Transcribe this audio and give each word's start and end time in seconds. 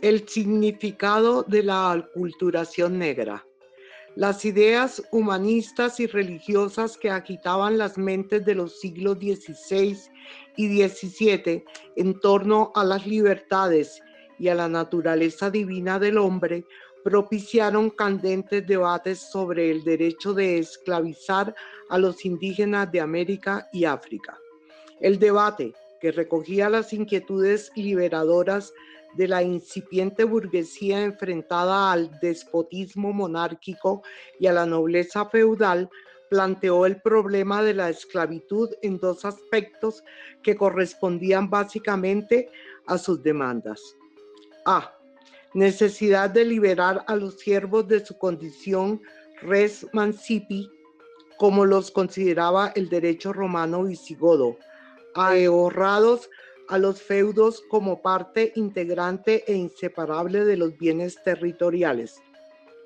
El 0.00 0.28
significado 0.28 1.42
de 1.42 1.64
la 1.64 1.90
aculturación 1.90 3.00
negra. 3.00 3.44
Las 4.14 4.44
ideas 4.44 5.02
humanistas 5.10 5.98
y 5.98 6.06
religiosas 6.06 6.96
que 6.96 7.10
agitaban 7.10 7.78
las 7.78 7.98
mentes 7.98 8.44
de 8.44 8.54
los 8.54 8.78
siglos 8.78 9.18
XVI 9.18 9.98
y 10.56 10.88
XVII 10.88 11.64
en 11.96 12.20
torno 12.20 12.70
a 12.76 12.84
las 12.84 13.08
libertades 13.08 14.00
y 14.38 14.46
a 14.46 14.54
la 14.54 14.68
naturaleza 14.68 15.50
divina 15.50 15.98
del 15.98 16.18
hombre 16.18 16.64
propiciaron 17.02 17.90
candentes 17.90 18.64
debates 18.68 19.18
sobre 19.18 19.68
el 19.68 19.82
derecho 19.82 20.32
de 20.32 20.58
esclavizar 20.58 21.56
a 21.90 21.98
los 21.98 22.24
indígenas 22.24 22.92
de 22.92 23.00
América 23.00 23.68
y 23.72 23.84
África. 23.84 24.38
El 25.00 25.18
debate, 25.18 25.72
que 26.00 26.12
recogía 26.12 26.70
las 26.70 26.92
inquietudes 26.92 27.72
liberadoras 27.74 28.72
de 29.14 29.28
la 29.28 29.42
incipiente 29.42 30.24
burguesía 30.24 31.02
enfrentada 31.02 31.92
al 31.92 32.18
despotismo 32.20 33.12
monárquico 33.12 34.02
y 34.38 34.46
a 34.46 34.52
la 34.52 34.66
nobleza 34.66 35.26
feudal, 35.26 35.88
planteó 36.28 36.86
el 36.86 37.00
problema 37.00 37.62
de 37.62 37.74
la 37.74 37.88
esclavitud 37.88 38.70
en 38.82 38.98
dos 38.98 39.24
aspectos 39.24 40.04
que 40.42 40.56
correspondían 40.56 41.48
básicamente 41.48 42.50
a 42.86 42.98
sus 42.98 43.22
demandas. 43.22 43.80
A. 44.66 44.94
Necesidad 45.54 46.28
de 46.28 46.44
liberar 46.44 47.04
a 47.06 47.16
los 47.16 47.38
siervos 47.38 47.88
de 47.88 48.04
su 48.04 48.18
condición 48.18 49.00
res 49.40 49.86
mancipi, 49.92 50.70
como 51.38 51.64
los 51.64 51.90
consideraba 51.90 52.72
el 52.74 52.88
derecho 52.88 53.32
romano 53.32 53.84
visigodo, 53.84 54.58
ahorrados 55.14 56.28
a 56.68 56.78
los 56.78 57.00
feudos 57.02 57.62
como 57.68 58.02
parte 58.02 58.52
integrante 58.56 59.44
e 59.46 59.54
inseparable 59.54 60.44
de 60.44 60.56
los 60.56 60.76
bienes 60.76 61.22
territoriales. 61.22 62.20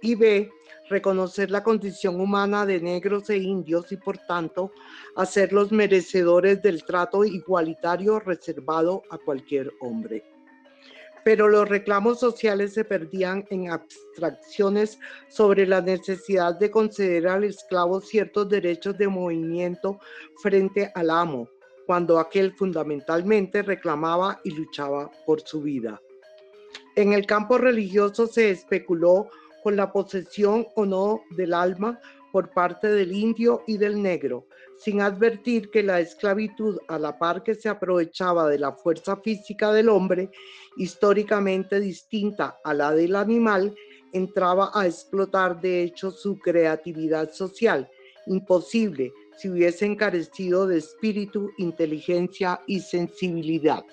Y 0.01 0.15
B, 0.15 0.51
reconocer 0.89 1.51
la 1.51 1.63
condición 1.63 2.21
humana 2.21 2.67
de 2.67 2.81
negros 2.81 3.31
e 3.31 3.37
indios 3.39 3.91
y 3.93 3.97
por 3.97 4.19
tanto 4.19 4.73
hacerlos 5.17 5.73
merecedores 5.73 6.61
del 6.63 6.85
trato 6.85 7.25
igualitario 7.25 8.21
reservado 8.21 9.03
a 9.11 9.19
cualquier 9.19 9.73
hombre. 9.81 10.25
Pero 11.25 11.49
los 11.49 11.69
reclamos 11.69 12.19
sociales 12.19 12.75
se 12.75 12.85
perdían 12.85 13.45
en 13.51 13.71
abstracciones 13.71 14.99
sobre 15.29 15.67
la 15.67 15.81
necesidad 15.81 16.59
de 16.59 16.71
conceder 16.71 17.29
al 17.29 17.45
esclavo 17.45 18.01
ciertos 18.01 18.49
derechos 18.49 18.99
de 18.99 19.07
movimiento 19.07 20.01
frente 20.43 20.91
al 20.97 21.11
amo, 21.11 21.49
cuando 21.87 22.19
aquel 22.19 22.53
fundamentalmente 22.53 23.63
reclamaba 23.63 24.41
y 24.45 24.51
luchaba 24.51 25.11
por 25.27 25.41
su 25.41 25.63
vida. 25.63 26.01
En 26.97 27.13
el 27.13 27.27
campo 27.27 27.59
religioso 27.59 28.27
se 28.27 28.51
especuló 28.51 29.29
con 29.63 29.77
la 29.77 29.93
posesión 29.93 30.67
o 30.75 30.85
no 30.85 31.23
del 31.31 31.55
alma 31.55 31.99
por 32.33 32.51
parte 32.51 32.89
del 32.89 33.13
indio 33.13 33.63
y 33.67 33.77
del 33.77 34.03
negro, 34.03 34.47
sin 34.79 35.01
advertir 35.01 35.71
que 35.71 35.83
la 35.83 36.01
esclavitud, 36.01 36.79
a 36.89 36.99
la 36.99 37.19
par 37.19 37.43
que 37.43 37.55
se 37.55 37.69
aprovechaba 37.69 38.49
de 38.49 38.59
la 38.59 38.73
fuerza 38.73 39.17
física 39.19 39.73
del 39.73 39.89
hombre, 39.89 40.31
históricamente 40.77 41.79
distinta 41.79 42.59
a 42.65 42.75
la 42.75 42.93
del 42.93 43.15
animal, 43.17 43.75
entraba 44.13 44.71
a 44.75 44.87
explotar 44.87 45.61
de 45.61 45.83
hecho 45.83 46.11
su 46.11 46.39
creatividad 46.39 47.33
social, 47.33 47.89
imposible 48.27 49.13
si 49.37 49.49
hubiese 49.49 49.87
encarecido 49.87 50.67
de 50.67 50.79
espíritu, 50.79 51.51
inteligencia 51.59 52.61
y 52.67 52.81
sensibilidad. 52.81 53.85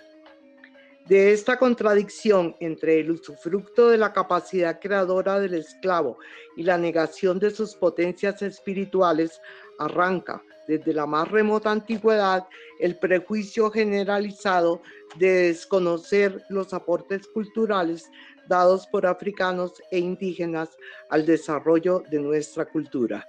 De 1.08 1.32
esta 1.32 1.58
contradicción 1.58 2.56
entre 2.60 3.00
el 3.00 3.10
usufructo 3.10 3.90
de 3.90 3.98
la 3.98 4.14
capacidad 4.14 4.80
creadora 4.80 5.40
del 5.40 5.56
esclavo 5.56 6.20
y 6.56 6.62
la 6.62 6.78
negación 6.78 7.40
de 7.40 7.50
sus 7.50 7.74
potencias 7.74 8.44
espirituales 8.44 9.42
arranca 9.80 10.44
desde 10.68 10.94
la 10.94 11.08
más 11.08 11.28
remota 11.28 11.72
antigüedad 11.72 12.46
el 12.80 13.00
prejuicio 13.00 13.72
generalizado 13.72 14.84
de 15.16 15.48
desconocer 15.48 16.44
los 16.50 16.76
aportes 16.76 17.28
culturales 17.28 18.06
dados 18.48 18.86
por 18.86 19.08
africanos 19.08 19.82
e 19.90 19.98
indígenas 19.98 20.78
al 21.10 21.26
desarrollo 21.26 22.04
de 22.12 22.20
nuestra 22.20 22.66
cultura. 22.66 23.28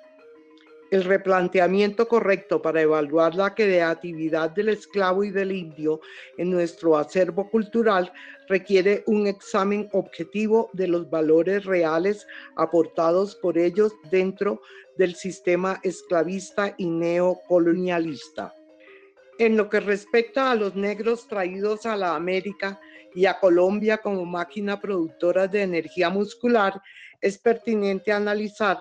El 0.91 1.05
replanteamiento 1.05 2.09
correcto 2.09 2.61
para 2.61 2.83
evaluar 2.83 3.37
la 3.37 3.55
creatividad 3.55 4.51
del 4.51 4.71
esclavo 4.71 5.23
y 5.23 5.31
del 5.31 5.53
indio 5.53 6.01
en 6.37 6.51
nuestro 6.51 6.97
acervo 6.97 7.49
cultural 7.49 8.13
requiere 8.49 9.05
un 9.07 9.29
examen 9.29 9.89
objetivo 9.93 10.69
de 10.73 10.89
los 10.89 11.09
valores 11.09 11.65
reales 11.65 12.27
aportados 12.57 13.37
por 13.37 13.57
ellos 13.57 13.93
dentro 14.11 14.63
del 14.99 15.15
sistema 15.15 15.79
esclavista 15.85 16.75
y 16.77 16.87
neocolonialista. 16.87 18.53
En 19.39 19.57
lo 19.57 19.71
que 19.71 19.79
respecta 19.79 20.51
a 20.51 20.57
los 20.57 20.75
negros 20.75 21.29
traídos 21.29 21.87
a 21.87 21.97
la 21.97 22.17
América 22.17 22.81
y 23.15 23.27
a 23.27 23.39
Colombia 23.39 23.99
como 23.99 24.25
máquina 24.25 24.81
productora 24.81 25.47
de 25.47 25.63
energía 25.63 26.11
muscular, 26.11 26.83
es 27.21 27.39
pertinente 27.39 28.13
analizar 28.13 28.81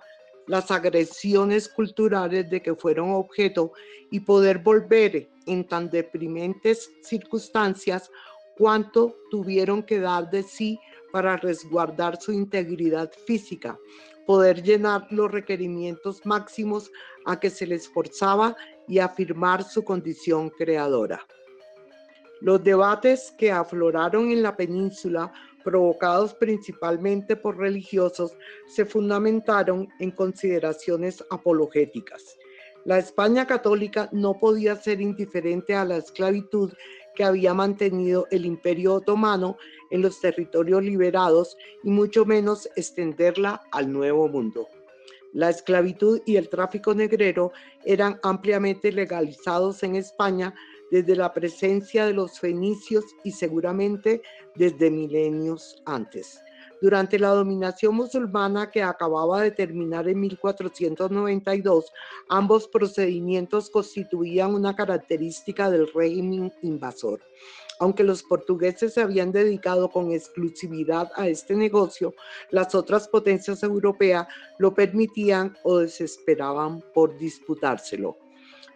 las 0.49 0.71
agresiones 0.71 1.69
culturales 1.69 2.49
de 2.49 2.59
que 2.59 2.73
fueron 2.73 3.11
objeto 3.11 3.71
y 4.09 4.19
poder 4.19 4.57
volver 4.57 5.29
en 5.45 5.63
tan 5.63 5.91
deprimentes 5.91 6.91
circunstancias 7.03 8.09
cuánto 8.57 9.15
tuvieron 9.29 9.83
que 9.83 9.99
dar 9.99 10.27
de 10.31 10.41
sí 10.41 10.79
para 11.11 11.37
resguardar 11.37 12.19
su 12.19 12.31
integridad 12.31 13.11
física, 13.27 13.77
poder 14.25 14.63
llenar 14.63 15.05
los 15.11 15.31
requerimientos 15.31 16.25
máximos 16.25 16.91
a 17.27 17.39
que 17.39 17.51
se 17.51 17.67
les 17.67 17.87
forzaba 17.87 18.55
y 18.87 18.97
afirmar 18.97 19.63
su 19.63 19.83
condición 19.83 20.49
creadora. 20.49 21.23
Los 22.41 22.63
debates 22.63 23.31
que 23.37 23.51
afloraron 23.51 24.31
en 24.31 24.41
la 24.41 24.57
península 24.57 25.31
provocados 25.63 26.33
principalmente 26.33 27.35
por 27.35 27.57
religiosos, 27.57 28.37
se 28.67 28.85
fundamentaron 28.85 29.87
en 29.99 30.11
consideraciones 30.11 31.23
apologéticas. 31.29 32.37
La 32.85 32.97
España 32.97 33.45
católica 33.45 34.09
no 34.11 34.39
podía 34.39 34.75
ser 34.75 35.01
indiferente 35.01 35.75
a 35.75 35.85
la 35.85 35.97
esclavitud 35.97 36.71
que 37.13 37.23
había 37.23 37.53
mantenido 37.53 38.27
el 38.31 38.45
imperio 38.45 38.95
otomano 38.95 39.57
en 39.91 40.01
los 40.01 40.21
territorios 40.21 40.83
liberados 40.83 41.57
y 41.83 41.89
mucho 41.89 42.25
menos 42.25 42.69
extenderla 42.75 43.61
al 43.71 43.91
nuevo 43.91 44.29
mundo. 44.29 44.67
La 45.33 45.49
esclavitud 45.49 46.21
y 46.25 46.37
el 46.37 46.49
tráfico 46.49 46.95
negrero 46.95 47.51
eran 47.85 48.19
ampliamente 48.23 48.91
legalizados 48.91 49.83
en 49.83 49.95
España 49.95 50.55
desde 50.91 51.15
la 51.15 51.33
presencia 51.33 52.05
de 52.05 52.13
los 52.13 52.39
fenicios 52.39 53.05
y 53.23 53.31
seguramente 53.31 54.21
desde 54.55 54.89
milenios 54.89 55.81
antes. 55.85 56.41
Durante 56.81 57.19
la 57.19 57.29
dominación 57.29 57.93
musulmana 57.93 58.71
que 58.71 58.81
acababa 58.81 59.41
de 59.41 59.51
terminar 59.51 60.07
en 60.07 60.21
1492, 60.21 61.91
ambos 62.29 62.69
procedimientos 62.69 63.69
constituían 63.69 64.53
una 64.53 64.73
característica 64.73 65.69
del 65.69 65.91
régimen 65.93 66.53
invasor. 66.61 67.19
Aunque 67.81 68.03
los 68.03 68.23
portugueses 68.23 68.93
se 68.93 69.01
habían 69.01 69.31
dedicado 69.31 69.89
con 69.89 70.11
exclusividad 70.11 71.11
a 71.15 71.27
este 71.27 71.53
negocio, 71.53 72.13
las 72.49 72.73
otras 72.73 73.09
potencias 73.09 73.61
europeas 73.63 74.27
lo 74.57 74.73
permitían 74.73 75.57
o 75.63 75.79
desesperaban 75.79 76.81
por 76.93 77.17
disputárselo 77.17 78.17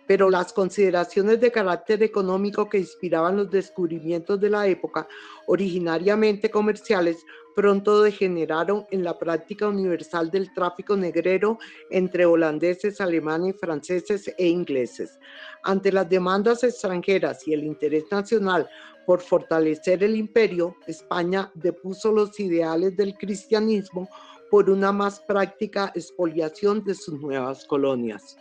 pero 0.08 0.30
las 0.30 0.54
consideraciones 0.54 1.40
de 1.40 1.52
carácter 1.52 2.04
económico 2.04 2.68
que 2.68 2.80
inspiraban 2.80 3.38
los 3.38 3.50
descubrimientos 3.50 4.40
de 4.40 4.50
la 4.50 4.68
época, 4.68 5.08
originariamente 5.48 6.50
comerciales, 6.50 7.18
pronto 7.56 8.02
degeneraron 8.02 8.86
en 8.92 9.04
la 9.04 9.18
práctica 9.18 9.68
universal 9.68 10.32
del 10.32 10.54
tráfico 10.54 10.98
negrero 10.98 11.60
entre 11.90 12.26
holandeses, 12.26 13.00
alemanes, 13.00 13.56
franceses 13.60 14.34
e 14.38 14.48
ingleses. 14.48 15.20
Ante 15.64 15.92
las 15.92 16.10
demandas 16.10 16.64
extranjeras 16.64 17.48
y 17.48 17.54
el 17.54 17.64
interés 17.64 18.06
nacional 18.12 18.68
por 19.06 19.22
fortalecer 19.22 20.04
el 20.04 20.16
imperio, 20.16 20.76
España 20.88 21.52
depuso 21.54 22.12
los 22.12 22.40
ideales 22.40 22.96
del 22.96 23.14
cristianismo 23.16 24.10
por 24.50 24.70
una 24.70 24.92
más 24.92 25.20
práctica 25.22 25.92
expoliación 25.96 26.84
de 26.84 26.96
sus 26.96 27.20
nuevas 27.20 27.66
colonias. 27.66 28.38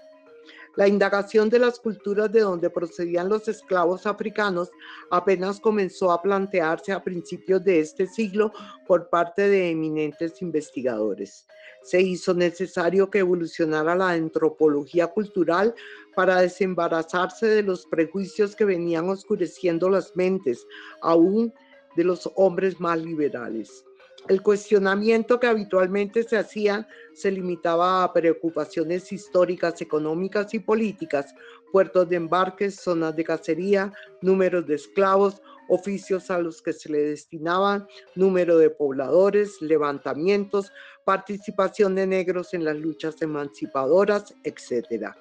La 0.74 0.88
indagación 0.88 1.50
de 1.50 1.58
las 1.58 1.78
culturas 1.78 2.32
de 2.32 2.40
donde 2.40 2.70
procedían 2.70 3.28
los 3.28 3.46
esclavos 3.46 4.06
africanos 4.06 4.70
apenas 5.10 5.60
comenzó 5.60 6.10
a 6.10 6.22
plantearse 6.22 6.92
a 6.92 7.02
principios 7.02 7.62
de 7.62 7.80
este 7.80 8.06
siglo 8.06 8.52
por 8.86 9.10
parte 9.10 9.48
de 9.48 9.70
eminentes 9.70 10.40
investigadores. 10.40 11.46
Se 11.82 12.00
hizo 12.00 12.32
necesario 12.32 13.10
que 13.10 13.19
evolucionara 13.19 13.94
la 13.94 14.10
antropología 14.10 15.08
cultural 15.08 15.74
para 16.14 16.40
desembarazarse 16.40 17.46
de 17.48 17.62
los 17.62 17.84
prejuicios 17.84 18.56
que 18.56 18.64
venían 18.64 19.10
oscureciendo 19.10 19.90
las 19.90 20.16
mentes, 20.16 20.66
aún 21.02 21.52
de 21.96 22.04
los 22.04 22.30
hombres 22.36 22.80
más 22.80 22.98
liberales. 22.98 23.84
El 24.28 24.40
cuestionamiento 24.40 25.40
que 25.40 25.48
habitualmente 25.48 26.22
se 26.22 26.36
hacía 26.36 26.86
se 27.12 27.30
limitaba 27.30 28.04
a 28.04 28.12
preocupaciones 28.12 29.12
históricas, 29.12 29.80
económicas 29.80 30.54
y 30.54 30.60
políticas, 30.60 31.34
puertos 31.72 32.08
de 32.08 32.16
embarques, 32.16 32.76
zonas 32.76 33.16
de 33.16 33.24
cacería, 33.24 33.92
números 34.20 34.66
de 34.66 34.76
esclavos, 34.76 35.42
oficios 35.69 36.30
a 36.30 36.38
los 36.38 36.62
que 36.62 36.72
se 36.72 36.90
le 36.90 36.98
destinaban, 36.98 37.86
número 38.14 38.58
de 38.58 38.70
pobladores, 38.70 39.60
levantamientos, 39.60 40.70
participación 41.04 41.94
de 41.96 42.06
negros 42.06 42.54
en 42.54 42.64
las 42.64 42.76
luchas 42.76 43.20
emancipadoras, 43.22 44.34
etc. 44.44 45.14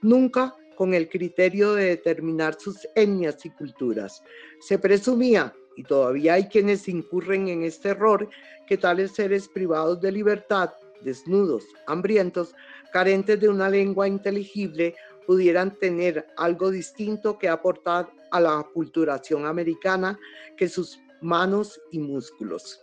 Nunca 0.00 0.54
con 0.76 0.94
el 0.94 1.08
criterio 1.08 1.74
de 1.74 1.86
determinar 1.86 2.56
sus 2.58 2.86
etnias 2.94 3.44
y 3.44 3.50
culturas. 3.50 4.22
Se 4.60 4.78
presumía 4.78 5.54
y 5.76 5.84
todavía 5.84 6.34
hay 6.34 6.48
quienes 6.48 6.88
incurren 6.88 7.48
en 7.48 7.62
este 7.62 7.90
error, 7.90 8.28
que 8.66 8.76
tales 8.76 9.12
seres 9.12 9.48
privados 9.48 10.00
de 10.00 10.10
libertad, 10.10 10.70
desnudos, 11.02 11.64
hambrientos, 11.86 12.54
carentes 12.92 13.38
de 13.38 13.48
una 13.48 13.68
lengua 13.68 14.08
inteligible, 14.08 14.94
pudieran 15.26 15.76
tener 15.78 16.26
algo 16.36 16.70
distinto 16.70 17.38
que 17.38 17.48
aportar 17.48 18.10
a 18.30 18.40
la 18.40 18.66
culturación 18.72 19.44
americana 19.44 20.18
que 20.56 20.68
sus 20.68 20.98
manos 21.20 21.80
y 21.90 21.98
músculos. 21.98 22.80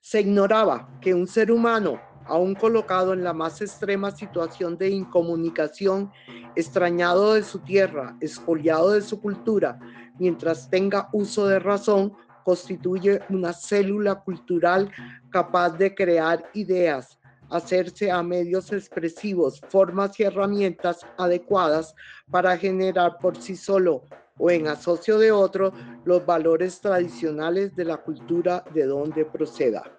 Se 0.00 0.20
ignoraba 0.20 0.98
que 1.00 1.14
un 1.14 1.26
ser 1.26 1.50
humano, 1.50 2.00
aún 2.28 2.54
colocado 2.54 3.12
en 3.12 3.24
la 3.24 3.32
más 3.32 3.60
extrema 3.60 4.10
situación 4.10 4.76
de 4.76 4.90
incomunicación, 4.90 6.10
extrañado 6.54 7.34
de 7.34 7.42
su 7.42 7.60
tierra, 7.60 8.16
expoliado 8.20 8.92
de 8.92 9.02
su 9.02 9.20
cultura, 9.20 9.78
mientras 10.18 10.68
tenga 10.70 11.08
uso 11.12 11.46
de 11.46 11.58
razón, 11.58 12.12
constituye 12.44 13.20
una 13.28 13.52
célula 13.52 14.16
cultural 14.16 14.90
capaz 15.30 15.70
de 15.70 15.94
crear 15.94 16.48
ideas, 16.54 17.18
hacerse 17.50 18.10
a 18.10 18.22
medios 18.22 18.72
expresivos, 18.72 19.60
formas 19.68 20.18
y 20.20 20.22
herramientas 20.22 21.00
adecuadas 21.16 21.94
para 22.30 22.56
generar 22.56 23.18
por 23.18 23.36
sí 23.36 23.56
solo 23.56 24.04
o 24.38 24.50
en 24.50 24.68
asocio 24.68 25.18
de 25.18 25.32
otro 25.32 25.72
los 26.04 26.24
valores 26.24 26.80
tradicionales 26.80 27.74
de 27.74 27.84
la 27.84 27.96
cultura 27.98 28.64
de 28.72 28.86
donde 28.86 29.24
proceda. 29.24 29.97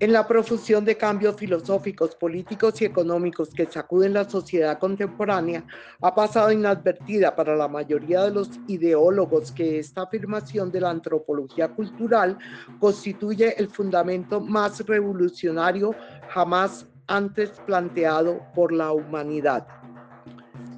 En 0.00 0.14
la 0.14 0.26
profusión 0.26 0.82
de 0.86 0.96
cambios 0.96 1.36
filosóficos, 1.36 2.14
políticos 2.14 2.80
y 2.80 2.86
económicos 2.86 3.50
que 3.50 3.66
sacuden 3.66 4.14
la 4.14 4.26
sociedad 4.26 4.78
contemporánea, 4.78 5.62
ha 6.00 6.14
pasado 6.14 6.50
inadvertida 6.50 7.36
para 7.36 7.54
la 7.54 7.68
mayoría 7.68 8.22
de 8.22 8.30
los 8.30 8.48
ideólogos 8.66 9.52
que 9.52 9.78
esta 9.78 10.04
afirmación 10.04 10.72
de 10.72 10.80
la 10.80 10.88
antropología 10.88 11.68
cultural 11.68 12.38
constituye 12.78 13.54
el 13.58 13.68
fundamento 13.68 14.40
más 14.40 14.80
revolucionario 14.86 15.94
jamás 16.30 16.86
antes 17.06 17.50
planteado 17.66 18.40
por 18.54 18.72
la 18.72 18.92
humanidad. 18.92 19.66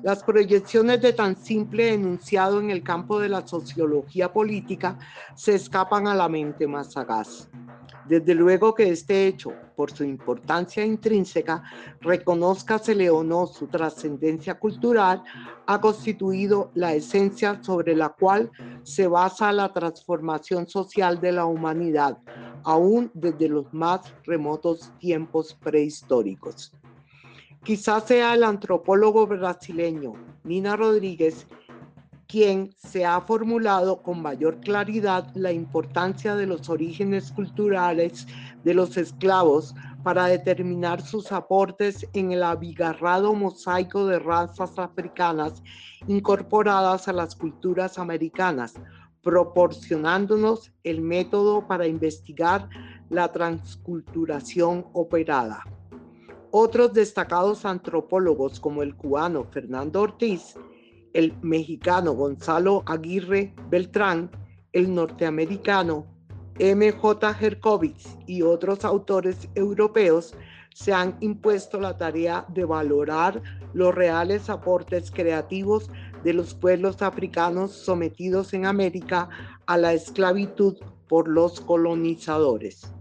Las 0.03 0.25
proyecciones 0.25 1.01
de 1.01 1.13
tan 1.13 1.37
simple 1.37 1.95
enunciado 1.95 2.59
en 2.59 2.71
el 2.71 2.83
campo 2.83 3.21
de 3.21 3.29
la 3.29 3.47
sociología 3.47 4.33
política 4.33 4.99
se 5.37 5.55
escapan 5.55 6.09
a 6.09 6.15
la 6.17 6.29
mente 6.29 6.67
más 6.67 6.91
sagaz. 6.91 7.49
Desde 8.09 8.35
luego 8.35 8.75
que 8.75 8.91
este 8.91 9.27
hecho, 9.27 9.53
por 9.77 9.91
su 9.91 10.05
importancia 10.05 10.85
intrínseca, 10.85 11.63
reconózcasele 12.01 13.11
o 13.11 13.23
no 13.23 13.47
su 13.47 13.69
trascendencia 13.69 14.59
cultural, 14.59 15.23
ha 15.67 15.81
constituido 15.81 16.71
la 16.75 16.95
esencia 16.95 17.63
sobre 17.63 17.95
la 17.95 18.11
cual 18.11 18.51
se 18.83 19.07
basa 19.07 19.53
la 19.53 19.73
transformación 19.73 20.67
social 20.67 21.21
de 21.21 21.33
la 21.33 21.47
humanidad, 21.47 22.19
aún 22.65 23.11
desde 23.15 23.49
los 23.49 23.73
más 23.73 24.13
remotos 24.25 24.93
tiempos 24.99 25.55
prehistóricos. 25.63 26.73
Quizás 27.63 28.09
sea 28.09 28.35
el 28.35 28.43
antropólogo 28.43 29.27
brasileño 29.27 30.15
Nina 30.45 30.75
Rodríguez 30.75 31.47
quien 32.33 32.75
se 32.79 33.05
ha 33.05 33.21
formulado 33.21 34.03
con 34.03 34.23
mayor 34.23 34.59
claridad 34.61 35.31
la 35.35 35.53
importancia 35.53 36.35
de 36.35 36.47
los 36.47 36.71
orígenes 36.71 37.31
culturales 37.31 38.27
de 38.65 38.73
los 38.73 38.97
esclavos 38.97 39.75
para 40.03 40.29
determinar 40.29 41.03
sus 41.03 41.31
aportes 41.31 42.07
en 42.15 42.33
el 42.33 42.43
abigarrado 42.43 43.35
mosaico 43.35 44.07
de 44.07 44.19
razas 44.19 44.79
africanas 44.79 45.63
incorporadas 46.07 47.07
a 47.07 47.13
las 47.13 47.37
culturas 47.37 47.99
americanas, 47.99 48.81
proporcionándonos 49.23 50.73
el 50.85 51.03
método 51.03 51.69
para 51.69 51.87
investigar 51.87 52.67
la 53.11 53.31
transculturación 53.31 54.87
operada. 54.95 55.67
Otros 56.51 56.95
destacados 56.95 57.67
antropólogos 57.67 58.59
como 58.59 58.83
el 58.83 58.97
cubano 58.97 59.45
Fernando 59.45 60.01
Ortiz 60.01 60.57
el 61.15 61.35
mexicano 61.43 62.13
Gonzalo 62.13 62.83
Aguirre 62.87 63.55
Beltrán, 63.71 64.31
el 64.73 64.95
norteamericano 64.95 66.07
M.J. 66.59 67.37
Herkovitz 67.41 68.17
y 68.27 68.43
otros 68.43 68.85
autores 68.85 69.49
europeos 69.55 70.35
se 70.75 70.93
han 70.93 71.17
impuesto 71.21 71.81
la 71.81 71.97
tarea 71.97 72.47
de 72.49 72.65
valorar 72.65 73.43
los 73.75 73.95
reales 73.95 74.49
aportes 74.51 75.11
creativos 75.11 75.91
de 76.25 76.35
los 76.35 76.55
pueblos 76.55 77.03
africanos 77.03 77.73
sometidos 77.73 78.55
en 78.55 78.67
América 78.67 79.29
a 79.67 79.77
la 79.77 79.93
esclavitud 79.93 80.77
por 81.09 81.29
los 81.29 81.61
colonizadores. 81.61 82.93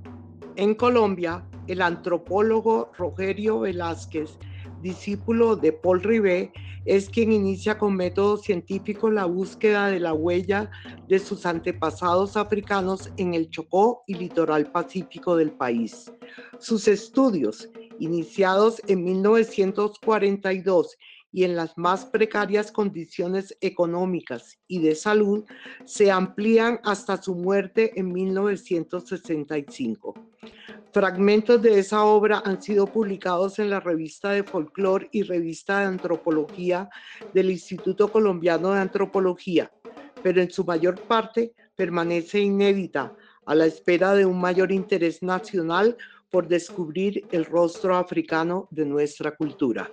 En 0.55 0.75
Colombia, 0.75 1.45
el 1.67 1.81
antropólogo 1.81 2.91
Rogerio 2.97 3.61
Velázquez 3.61 4.37
discípulo 4.81 5.55
de 5.55 5.73
Paul 5.73 6.01
Rivet, 6.01 6.51
es 6.85 7.09
quien 7.09 7.31
inicia 7.31 7.77
con 7.77 7.95
métodos 7.95 8.43
científicos 8.43 9.13
la 9.13 9.25
búsqueda 9.25 9.87
de 9.87 9.99
la 9.99 10.13
huella 10.13 10.71
de 11.07 11.19
sus 11.19 11.45
antepasados 11.45 12.37
africanos 12.37 13.11
en 13.17 13.33
el 13.33 13.49
Chocó 13.49 14.03
y 14.07 14.15
litoral 14.15 14.71
pacífico 14.71 15.35
del 15.35 15.51
país. 15.51 16.11
Sus 16.59 16.87
estudios, 16.87 17.69
iniciados 17.99 18.81
en 18.87 19.03
1942 19.03 20.97
y 21.31 21.43
en 21.43 21.55
las 21.55 21.77
más 21.77 22.05
precarias 22.05 22.71
condiciones 22.71 23.55
económicas 23.61 24.59
y 24.67 24.79
de 24.79 24.95
salud, 24.95 25.45
se 25.85 26.11
amplían 26.11 26.79
hasta 26.83 27.21
su 27.21 27.35
muerte 27.35 27.99
en 27.99 28.11
1965. 28.11 30.13
Fragmentos 30.93 31.61
de 31.61 31.79
esa 31.79 32.03
obra 32.03 32.43
han 32.43 32.61
sido 32.61 32.85
publicados 32.85 33.59
en 33.59 33.69
la 33.69 33.79
revista 33.79 34.31
de 34.31 34.43
folclore 34.43 35.07
y 35.13 35.23
revista 35.23 35.79
de 35.79 35.85
antropología 35.85 36.89
del 37.33 37.49
Instituto 37.49 38.11
Colombiano 38.11 38.73
de 38.73 38.81
Antropología, 38.81 39.71
pero 40.21 40.41
en 40.41 40.51
su 40.51 40.65
mayor 40.65 40.99
parte 40.99 41.53
permanece 41.77 42.41
inédita 42.41 43.15
a 43.45 43.55
la 43.55 43.67
espera 43.67 44.13
de 44.15 44.25
un 44.25 44.41
mayor 44.41 44.73
interés 44.73 45.23
nacional 45.23 45.95
por 46.29 46.49
descubrir 46.49 47.25
el 47.31 47.45
rostro 47.45 47.95
africano 47.95 48.67
de 48.69 48.85
nuestra 48.85 49.33
cultura. 49.33 49.89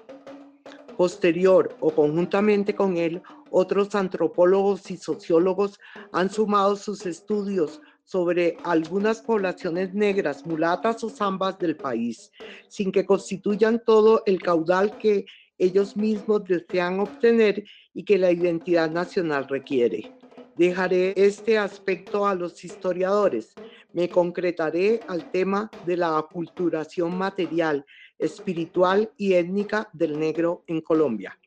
Posterior 0.96 1.76
o 1.78 1.92
conjuntamente 1.92 2.74
con 2.74 2.96
él, 2.96 3.22
otros 3.50 3.94
antropólogos 3.94 4.90
y 4.90 4.96
sociólogos 4.96 5.78
han 6.10 6.28
sumado 6.28 6.74
sus 6.74 7.06
estudios 7.06 7.80
sobre 8.08 8.56
algunas 8.64 9.20
poblaciones 9.20 9.92
negras, 9.92 10.46
mulatas 10.46 11.04
o 11.04 11.10
zambas 11.10 11.58
del 11.58 11.76
país, 11.76 12.32
sin 12.66 12.90
que 12.90 13.04
constituyan 13.04 13.82
todo 13.84 14.22
el 14.24 14.40
caudal 14.40 14.96
que 14.96 15.26
ellos 15.58 15.94
mismos 15.94 16.44
desean 16.44 17.00
obtener 17.00 17.64
y 17.92 18.04
que 18.04 18.16
la 18.16 18.32
identidad 18.32 18.90
nacional 18.90 19.46
requiere. 19.46 20.10
Dejaré 20.56 21.12
este 21.18 21.58
aspecto 21.58 22.26
a 22.26 22.34
los 22.34 22.64
historiadores. 22.64 23.52
Me 23.92 24.08
concretaré 24.08 25.00
al 25.06 25.30
tema 25.30 25.70
de 25.84 25.98
la 25.98 26.16
aculturación 26.16 27.14
material, 27.18 27.84
espiritual 28.18 29.12
y 29.18 29.34
étnica 29.34 29.90
del 29.92 30.18
negro 30.18 30.64
en 30.66 30.80
Colombia. 30.80 31.38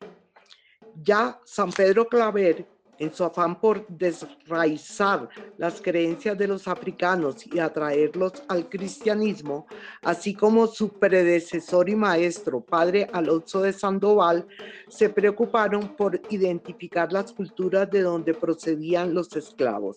Ya 1.02 1.40
San 1.44 1.72
Pedro 1.72 2.06
Claver 2.06 2.66
en 3.02 3.12
su 3.12 3.24
afán 3.24 3.58
por 3.58 3.84
desraizar 3.88 5.28
las 5.58 5.82
creencias 5.82 6.38
de 6.38 6.46
los 6.46 6.68
africanos 6.68 7.44
y 7.52 7.58
atraerlos 7.58 8.44
al 8.46 8.68
cristianismo, 8.68 9.66
así 10.02 10.34
como 10.34 10.68
su 10.68 10.88
predecesor 10.88 11.88
y 11.88 11.96
maestro, 11.96 12.60
padre 12.60 13.08
Alonso 13.12 13.60
de 13.62 13.72
Sandoval, 13.72 14.46
se 14.88 15.08
preocuparon 15.08 15.96
por 15.96 16.20
identificar 16.30 17.12
las 17.12 17.32
culturas 17.32 17.90
de 17.90 18.02
donde 18.02 18.34
procedían 18.34 19.12
los 19.12 19.34
esclavos. 19.34 19.96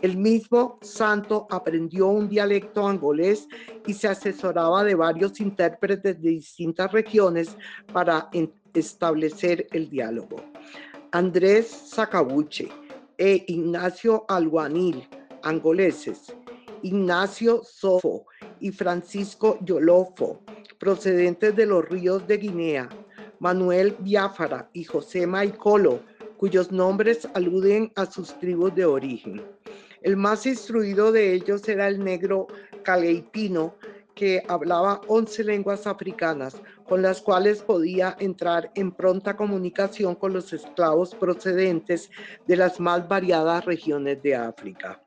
El 0.00 0.16
mismo 0.16 0.78
santo 0.80 1.46
aprendió 1.50 2.06
un 2.06 2.26
dialecto 2.26 2.88
angolés 2.88 3.48
y 3.86 3.92
se 3.92 4.08
asesoraba 4.08 4.82
de 4.82 4.94
varios 4.94 5.38
intérpretes 5.40 6.22
de 6.22 6.30
distintas 6.30 6.90
regiones 6.90 7.54
para 7.92 8.30
establecer 8.72 9.66
el 9.72 9.90
diálogo. 9.90 10.49
Andrés 11.12 11.66
Sacabuche, 11.66 12.68
e 13.18 13.44
Ignacio 13.48 14.24
Alguanil, 14.28 15.08
angoleses, 15.42 16.32
Ignacio 16.82 17.62
Sofo 17.64 18.26
y 18.60 18.70
Francisco 18.70 19.58
Yolofo, 19.64 20.40
procedentes 20.78 21.56
de 21.56 21.66
los 21.66 21.84
ríos 21.88 22.24
de 22.28 22.36
Guinea, 22.36 22.88
Manuel 23.40 23.96
Biafara 23.98 24.70
y 24.72 24.84
José 24.84 25.26
Maicolo, 25.26 26.00
cuyos 26.36 26.70
nombres 26.70 27.26
aluden 27.34 27.90
a 27.96 28.06
sus 28.06 28.38
tribus 28.38 28.72
de 28.76 28.84
origen. 28.84 29.42
El 30.02 30.16
más 30.16 30.46
instruido 30.46 31.10
de 31.10 31.34
ellos 31.34 31.68
era 31.68 31.88
el 31.88 32.02
negro 32.02 32.46
Caleipino, 32.84 33.74
que 34.14 34.42
hablaba 34.46 35.00
11 35.08 35.42
lenguas 35.42 35.86
africanas, 35.86 36.56
con 36.90 37.02
las 37.02 37.22
cuales 37.22 37.62
podía 37.62 38.16
entrar 38.18 38.72
en 38.74 38.90
pronta 38.90 39.36
comunicación 39.36 40.16
con 40.16 40.32
los 40.32 40.52
esclavos 40.52 41.14
procedentes 41.14 42.10
de 42.48 42.56
las 42.56 42.80
más 42.80 43.06
variadas 43.06 43.64
regiones 43.64 44.20
de 44.24 44.34
África. 44.34 45.00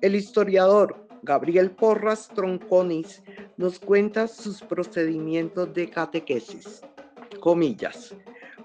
El 0.00 0.16
historiador 0.16 1.06
Gabriel 1.22 1.70
Porras 1.70 2.28
Tronconis 2.34 3.22
nos 3.56 3.78
cuenta 3.78 4.26
sus 4.26 4.62
procedimientos 4.62 5.72
de 5.72 5.88
catequesis. 5.88 6.82
Comillas. 7.38 8.16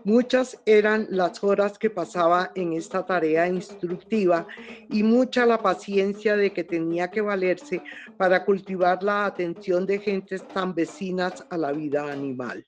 Muchas 0.08 0.58
eran 0.66 1.06
las 1.10 1.44
horas 1.44 1.78
que 1.78 1.90
pasaba 1.90 2.52
en 2.56 2.72
esta 2.72 3.06
tarea 3.06 3.46
instructiva 3.46 4.48
y 4.90 5.04
mucha 5.04 5.46
la 5.46 5.62
paciencia 5.62 6.38
de 6.38 6.54
que 6.54 6.64
tenía 6.64 7.12
que 7.12 7.20
valerse 7.20 7.84
para 8.16 8.46
cultivar 8.46 9.04
la 9.04 9.26
atención 9.26 9.86
de 9.86 10.00
gentes 10.00 10.48
tan 10.54 10.74
vecinas 10.74 11.46
a 11.50 11.58
la 11.58 11.74
vida 11.74 12.10
animal. 12.10 12.66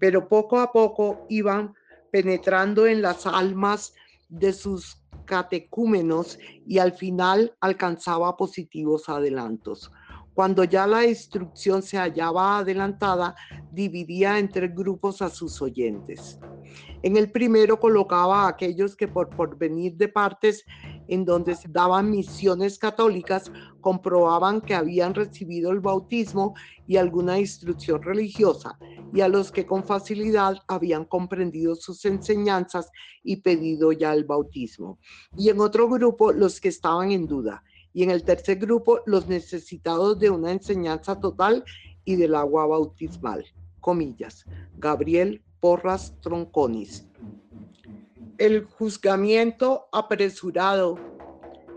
Pero 0.00 0.28
poco 0.28 0.58
a 0.58 0.72
poco 0.72 1.24
iban 1.28 1.72
penetrando 2.10 2.84
en 2.88 3.00
las 3.00 3.28
almas 3.28 3.94
de 4.28 4.52
sus 4.52 4.96
catecúmenos 5.24 6.36
y 6.66 6.78
al 6.78 6.94
final 6.94 7.54
alcanzaba 7.60 8.36
positivos 8.36 9.08
adelantos. 9.08 9.88
Cuando 10.34 10.64
ya 10.64 10.86
la 10.86 11.06
instrucción 11.06 11.82
se 11.82 11.98
hallaba 11.98 12.58
adelantada, 12.58 13.34
dividía 13.70 14.38
en 14.38 14.48
tres 14.48 14.74
grupos 14.74 15.20
a 15.20 15.28
sus 15.28 15.60
oyentes. 15.60 16.38
En 17.02 17.16
el 17.16 17.30
primero 17.30 17.78
colocaba 17.78 18.44
a 18.44 18.48
aquellos 18.48 18.96
que 18.96 19.08
por, 19.08 19.28
por 19.28 19.58
venir 19.58 19.94
de 19.96 20.08
partes 20.08 20.64
en 21.08 21.24
donde 21.24 21.54
se 21.54 21.68
daban 21.68 22.10
misiones 22.10 22.78
católicas 22.78 23.50
comprobaban 23.80 24.60
que 24.60 24.74
habían 24.74 25.14
recibido 25.14 25.70
el 25.70 25.80
bautismo 25.80 26.54
y 26.86 26.96
alguna 26.96 27.38
instrucción 27.38 28.00
religiosa, 28.02 28.78
y 29.12 29.20
a 29.20 29.28
los 29.28 29.52
que 29.52 29.66
con 29.66 29.84
facilidad 29.84 30.56
habían 30.68 31.04
comprendido 31.04 31.74
sus 31.74 32.04
enseñanzas 32.04 32.90
y 33.22 33.36
pedido 33.36 33.92
ya 33.92 34.14
el 34.14 34.24
bautismo. 34.24 34.98
Y 35.36 35.50
en 35.50 35.60
otro 35.60 35.88
grupo 35.88 36.32
los 36.32 36.60
que 36.60 36.68
estaban 36.68 37.10
en 37.10 37.26
duda 37.26 37.62
y 37.92 38.02
en 38.02 38.10
el 38.10 38.24
tercer 38.24 38.58
grupo 38.58 39.00
los 39.06 39.28
necesitados 39.28 40.18
de 40.18 40.30
una 40.30 40.52
enseñanza 40.52 41.18
total 41.20 41.64
y 42.04 42.16
del 42.16 42.34
agua 42.34 42.66
bautismal. 42.66 43.44
Comillas. 43.80 44.44
Gabriel 44.78 45.42
Porras 45.60 46.14
Tronconis. 46.20 47.06
El 48.38 48.64
juzgamiento 48.64 49.88
apresurado 49.92 50.98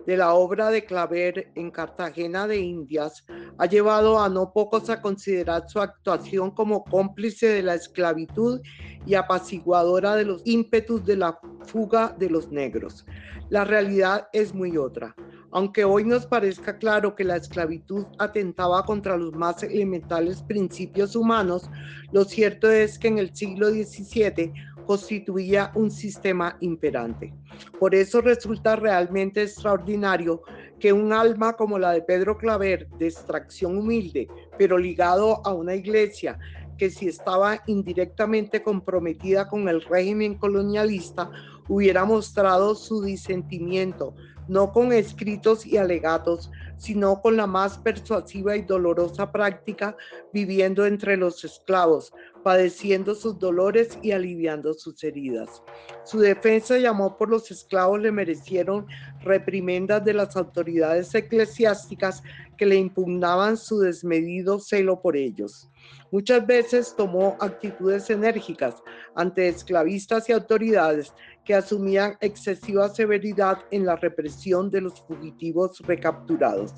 de 0.06 0.18
la 0.18 0.34
obra 0.34 0.70
de 0.70 0.86
Claver 0.86 1.52
en 1.56 1.72
Cartagena 1.72 2.48
de 2.48 2.58
Indias 2.58 3.26
ha 3.58 3.66
llevado 3.66 4.22
a 4.22 4.30
no 4.30 4.54
pocos 4.54 4.90
a 4.90 5.02
considerar 5.02 5.68
su 5.68 5.80
actuación 5.80 6.52
como 6.52 6.84
cómplice 6.84 7.48
de 7.48 7.64
la 7.64 7.76
esclavitud 7.76 8.62
y 9.06 9.16
apaciguadora 9.16 10.16
de 10.16 10.26
los 10.26 10.42
ímpetus 10.46 11.06
de 11.06 11.18
la 11.18 11.40
fuga 11.66 12.16
de 12.18 12.30
los 12.30 12.52
negros. 12.52 13.06
La 13.50 13.64
realidad 13.64 14.28
es 14.34 14.54
muy 14.54 14.78
otra. 14.78 15.16
Aunque 15.56 15.86
hoy 15.86 16.04
nos 16.04 16.26
parezca 16.26 16.78
claro 16.78 17.16
que 17.16 17.24
la 17.24 17.38
esclavitud 17.38 18.08
atentaba 18.18 18.84
contra 18.84 19.16
los 19.16 19.32
más 19.32 19.64
elementales 19.64 20.42
principios 20.42 21.16
humanos, 21.16 21.70
lo 22.12 22.26
cierto 22.26 22.70
es 22.70 23.00
que 23.00 23.08
en 23.08 23.20
el 23.20 23.34
siglo 23.34 23.70
XVII 23.70 24.52
constituía 24.86 25.72
un 25.76 25.92
sistema 25.92 26.58
imperante. 26.60 27.34
Por 27.80 27.96
eso 27.96 28.20
resulta 28.20 28.76
realmente 28.76 29.44
extraordinario 29.44 30.42
que 30.78 30.92
un 30.92 31.14
alma 31.14 31.54
como 31.54 31.80
la 31.80 31.94
de 31.94 32.02
Pedro 32.02 32.38
Claver, 32.38 32.90
de 33.00 33.08
extracción 33.08 33.78
humilde, 33.78 34.28
pero 34.58 34.78
ligado 34.78 35.40
a 35.48 35.54
una 35.54 35.74
iglesia 35.74 36.38
que 36.78 36.90
si 36.90 37.08
estaba 37.08 37.62
indirectamente 37.66 38.62
comprometida 38.62 39.48
con 39.48 39.70
el 39.70 39.82
régimen 39.84 40.36
colonialista, 40.36 41.32
hubiera 41.70 42.04
mostrado 42.04 42.76
su 42.76 43.02
disentimiento, 43.02 44.14
no 44.48 44.72
con 44.72 44.92
escritos 44.94 45.66
y 45.66 45.78
alegatos, 45.78 46.52
sino 46.78 47.22
con 47.22 47.38
la 47.38 47.48
más 47.48 47.78
persuasiva 47.78 48.56
y 48.56 48.62
dolorosa 48.62 49.32
práctica, 49.32 49.96
viviendo 50.34 50.86
entre 50.86 51.18
los 51.18 51.44
esclavos, 51.44 52.14
padeciendo 52.44 53.16
sus 53.16 53.40
dolores 53.40 53.98
y 54.02 54.12
aliviando 54.12 54.74
sus 54.74 55.04
heridas. 55.04 55.64
Su 56.04 56.20
defensa 56.20 56.78
y 56.78 56.86
amor 56.86 57.18
por 57.18 57.30
los 57.30 57.50
esclavos 57.50 58.00
le 58.00 58.12
merecieron 58.12 58.86
reprimendas 59.22 60.04
de 60.06 60.14
las 60.14 60.36
autoridades 60.36 61.14
eclesiásticas 61.16 62.22
que 62.58 62.66
le 62.66 62.76
impugnaban 62.76 63.58
su 63.58 63.80
desmedido 63.80 64.60
celo 64.60 65.02
por 65.02 65.16
ellos. 65.16 65.70
Muchas 66.12 66.46
veces 66.46 66.96
tomó 66.96 67.36
actitudes 67.40 68.10
enérgicas 68.10 68.76
ante 69.16 69.48
esclavistas 69.48 70.30
y 70.30 70.34
autoridades 70.34 71.14
que 71.44 71.54
asumían 71.54 72.18
excesiva 72.22 72.90
severidad 72.90 73.60
en 73.72 73.86
la 73.86 73.96
represión 73.96 74.72
de 74.72 74.82
los 74.82 75.02
fugitivos 75.02 75.80
recapturados. 75.82 76.74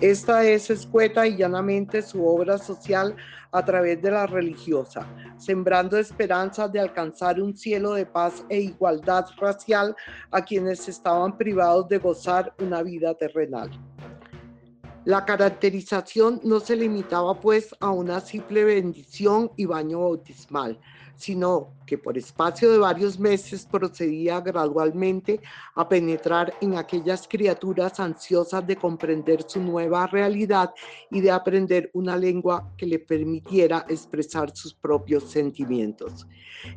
Esta 0.00 0.44
es 0.44 0.70
escueta 0.70 1.26
y 1.26 1.36
llanamente 1.36 2.02
su 2.02 2.26
obra 2.26 2.58
social 2.58 3.16
a 3.52 3.64
través 3.64 4.02
de 4.02 4.10
la 4.10 4.26
religiosa, 4.26 5.06
sembrando 5.38 5.96
esperanzas 5.96 6.70
de 6.72 6.80
alcanzar 6.80 7.40
un 7.40 7.56
cielo 7.56 7.94
de 7.94 8.04
paz 8.04 8.44
e 8.48 8.60
igualdad 8.60 9.26
racial 9.38 9.94
a 10.30 10.44
quienes 10.44 10.88
estaban 10.88 11.38
privados 11.38 11.88
de 11.88 11.98
gozar 11.98 12.52
una 12.58 12.82
vida 12.82 13.14
terrenal. 13.14 13.70
La 15.04 15.26
caracterización 15.26 16.40
no 16.44 16.60
se 16.60 16.76
limitaba 16.76 17.38
pues 17.38 17.74
a 17.78 17.90
una 17.90 18.20
simple 18.20 18.64
bendición 18.64 19.50
y 19.54 19.66
baño 19.66 20.00
bautismal, 20.00 20.80
sino 21.16 21.68
que 21.86 21.98
por 21.98 22.16
espacio 22.16 22.70
de 22.72 22.78
varios 22.78 23.18
meses 23.18 23.66
procedía 23.66 24.40
gradualmente 24.40 25.40
a 25.74 25.88
penetrar 25.88 26.54
en 26.60 26.76
aquellas 26.76 27.28
criaturas 27.28 28.00
ansiosas 28.00 28.66
de 28.66 28.76
comprender 28.76 29.44
su 29.46 29.60
nueva 29.60 30.06
realidad 30.06 30.72
y 31.10 31.20
de 31.20 31.30
aprender 31.30 31.90
una 31.92 32.16
lengua 32.16 32.72
que 32.76 32.86
le 32.86 32.98
permitiera 32.98 33.84
expresar 33.88 34.54
sus 34.56 34.74
propios 34.74 35.24
sentimientos. 35.24 36.26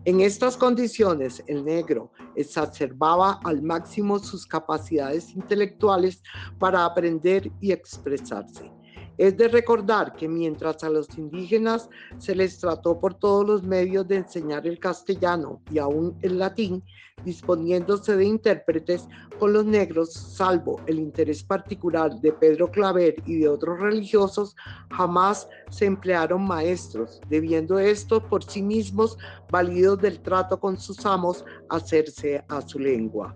En 0.05 0.19
estas 0.21 0.57
condiciones, 0.57 1.43
el 1.47 1.63
negro 1.63 2.11
exacerbaba 2.35 3.39
al 3.43 3.61
máximo 3.61 4.19
sus 4.19 4.45
capacidades 4.45 5.33
intelectuales 5.33 6.21
para 6.59 6.85
aprender 6.85 7.49
y 7.61 7.71
expresarse. 7.71 8.76
Es 9.17 9.35
de 9.35 9.47
recordar 9.47 10.13
que 10.13 10.27
mientras 10.27 10.83
a 10.83 10.89
los 10.89 11.07
indígenas 11.17 11.89
se 12.19 12.35
les 12.35 12.59
trató 12.59 12.99
por 12.99 13.15
todos 13.15 13.47
los 13.47 13.63
medios 13.63 14.07
de 14.07 14.17
enseñar 14.17 14.67
el 14.67 14.77
castellano 14.77 15.59
y 15.71 15.79
aún 15.79 16.15
el 16.21 16.37
latín, 16.37 16.83
disponiéndose 17.25 18.15
de 18.15 18.25
intérpretes 18.25 19.07
con 19.39 19.53
los 19.53 19.65
negros, 19.65 20.13
salvo 20.13 20.79
el 20.85 20.99
interés 20.99 21.43
particular 21.43 22.19
de 22.21 22.31
Pedro 22.31 22.69
Claver 22.69 23.15
y 23.25 23.39
de 23.39 23.49
otros 23.49 23.79
religiosos, 23.79 24.55
jamás 24.91 25.49
se 25.71 25.85
emplearon 25.85 26.45
maestros, 26.45 27.19
debiendo 27.27 27.79
estos 27.79 28.21
por 28.23 28.43
sí 28.43 28.61
mismos, 28.61 29.17
validos 29.49 29.99
del 29.99 30.19
trato 30.19 30.59
con 30.59 30.77
sus 30.77 31.03
amos, 31.07 31.43
hacerse 31.69 32.45
a 32.47 32.61
su 32.61 32.77
lengua. 32.77 33.33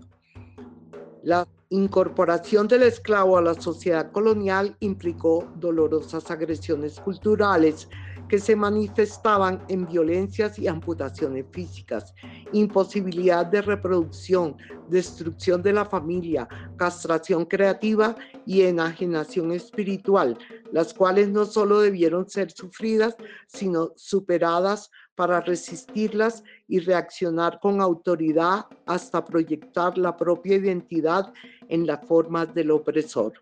La 1.22 1.46
incorporación 1.68 2.66
del 2.66 2.82
esclavo 2.82 3.38
a 3.38 3.42
la 3.42 3.54
sociedad 3.54 4.10
colonial 4.10 4.76
implicó 4.80 5.48
dolorosas 5.54 6.28
agresiones 6.32 6.98
culturales 6.98 7.88
que 8.28 8.40
se 8.40 8.56
manifestaban 8.56 9.62
en 9.68 9.86
violencias 9.86 10.58
y 10.58 10.66
amputaciones 10.66 11.46
físicas, 11.52 12.12
imposibilidad 12.52 13.46
de 13.46 13.62
reproducción, 13.62 14.56
destrucción 14.88 15.62
de 15.62 15.72
la 15.72 15.84
familia, 15.84 16.48
castración 16.76 17.44
creativa 17.44 18.16
y 18.44 18.62
enajenación 18.62 19.52
espiritual, 19.52 20.36
las 20.72 20.92
cuales 20.92 21.28
no 21.28 21.44
solo 21.44 21.80
debieron 21.80 22.28
ser 22.28 22.50
sufridas, 22.50 23.16
sino 23.46 23.92
superadas 23.96 24.90
para 25.14 25.40
resistirlas 25.40 26.42
y 26.68 26.80
reaccionar 26.80 27.60
con 27.60 27.80
autoridad 27.80 28.66
hasta 28.86 29.24
proyectar 29.24 29.98
la 29.98 30.16
propia 30.16 30.56
identidad 30.56 31.32
en 31.68 31.86
las 31.86 32.06
formas 32.06 32.52
del 32.54 32.70
opresor. 32.70 33.34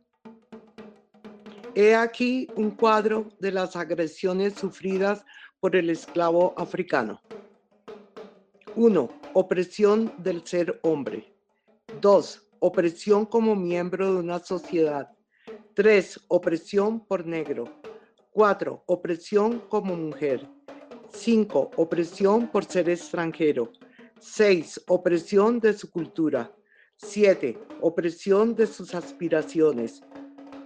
He 1.75 1.95
aquí 1.95 2.49
un 2.57 2.73
cuadro 2.73 3.29
de 3.39 3.53
las 3.53 3.77
agresiones 3.77 4.55
sufridas 4.55 5.25
por 5.61 5.77
el 5.77 5.91
esclavo 5.91 6.53
africano. 6.57 7.21
1. 8.75 9.09
Opresión 9.35 10.13
del 10.19 10.45
ser 10.47 10.81
hombre. 10.83 11.33
2. 12.01 12.49
Opresión 12.61 13.27
como 13.27 13.55
miembro 13.55 14.15
de 14.15 14.21
una 14.21 14.39
sociedad. 14.41 15.11
3. 15.75 16.21
Opresión 16.29 17.07
por 17.07 17.27
negro. 17.27 17.65
4. 18.33 18.85
Opresión 18.87 19.61
como 19.69 19.97
mujer. 19.97 20.49
5. 21.13 21.73
Opresión 21.77 22.49
por 22.49 22.65
ser 22.65 22.89
extranjero. 22.89 23.73
6. 24.19 24.85
Opresión 24.89 25.61
de 25.61 25.73
su 25.73 25.91
cultura. 25.91 26.53
7. 26.97 27.59
Opresión 27.81 28.55
de 28.55 28.67
sus 28.67 28.95
aspiraciones. 28.95 30.03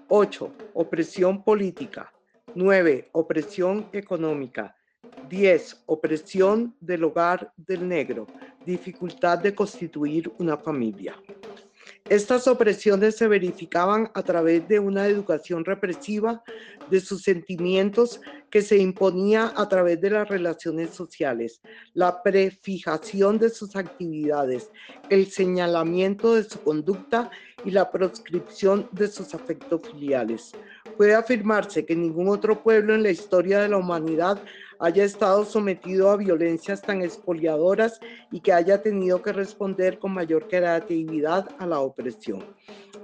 8. 0.08 0.52
Opresión 0.74 1.42
política. 1.42 2.12
9. 2.54 3.10
Opresión 3.12 3.88
económica. 3.92 4.76
10. 5.28 5.84
Opresión 5.86 6.76
del 6.80 7.04
hogar 7.04 7.52
del 7.56 7.88
negro. 7.88 8.26
Dificultad 8.64 9.38
de 9.38 9.54
constituir 9.54 10.30
una 10.38 10.56
familia. 10.56 11.16
Estas 12.10 12.46
opresiones 12.48 13.16
se 13.16 13.28
verificaban 13.28 14.10
a 14.12 14.22
través 14.22 14.68
de 14.68 14.78
una 14.78 15.06
educación 15.06 15.64
represiva 15.64 16.42
de 16.90 17.00
sus 17.00 17.22
sentimientos 17.22 18.20
que 18.50 18.60
se 18.60 18.76
imponía 18.76 19.54
a 19.56 19.68
través 19.70 20.02
de 20.02 20.10
las 20.10 20.28
relaciones 20.28 20.90
sociales, 20.90 21.62
la 21.94 22.22
prefijación 22.22 23.38
de 23.38 23.48
sus 23.48 23.74
actividades, 23.74 24.70
el 25.08 25.30
señalamiento 25.30 26.34
de 26.34 26.44
su 26.44 26.60
conducta 26.60 27.30
y 27.64 27.70
la 27.70 27.90
proscripción 27.90 28.86
de 28.92 29.08
sus 29.08 29.34
afectos 29.34 29.80
filiales. 29.88 30.52
Puede 30.98 31.14
afirmarse 31.14 31.86
que 31.86 31.96
ningún 31.96 32.28
otro 32.28 32.62
pueblo 32.62 32.94
en 32.94 33.02
la 33.02 33.10
historia 33.10 33.60
de 33.60 33.70
la 33.70 33.78
humanidad 33.78 34.38
haya 34.84 35.04
estado 35.04 35.44
sometido 35.44 36.10
a 36.10 36.16
violencias 36.16 36.82
tan 36.82 37.00
expoliadoras 37.00 38.00
y 38.30 38.40
que 38.40 38.52
haya 38.52 38.82
tenido 38.82 39.22
que 39.22 39.32
responder 39.32 39.98
con 39.98 40.12
mayor 40.12 40.46
creatividad 40.46 41.48
a 41.58 41.66
la 41.66 41.80
opresión. 41.80 42.44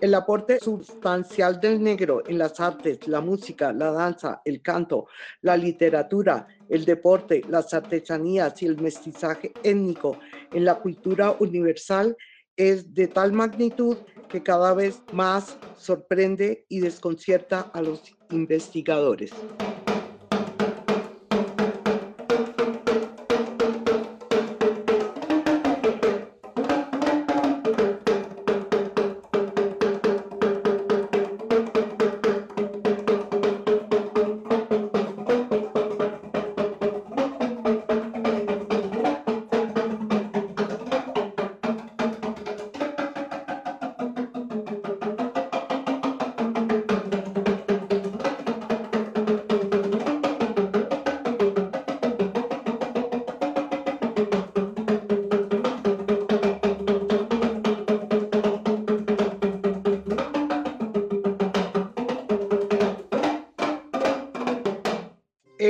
El 0.01 0.15
aporte 0.15 0.59
sustancial 0.61 1.59
del 1.59 1.83
negro 1.83 2.23
en 2.27 2.39
las 2.39 2.61
artes, 2.61 3.09
la 3.09 3.21
música, 3.21 3.73
la 3.73 3.93
danza, 3.93 4.43
el 4.45 4.61
canto, 4.61 5.07
la 5.41 5.57
literatura, 5.57 6.47
el 6.69 6.85
deporte, 6.85 7.43
las 7.49 7.73
artesanías 7.73 8.63
y 8.63 8.67
el 8.67 8.81
mestizaje 8.81 9.53
étnico 9.63 10.19
en 10.53 10.65
la 10.67 10.75
cultura 10.77 11.35
universal 11.39 12.17
es 12.57 12.95
de 12.95 13.09
tal 13.09 13.33
magnitud 13.33 13.97
que 14.29 14.43
cada 14.43 14.75
vez 14.75 15.03
más 15.13 15.57
sorprende 15.77 16.67
y 16.69 16.81
desconcierta 16.81 17.71
a 17.73 17.81
los 17.81 18.15
investigadores. 18.31 19.33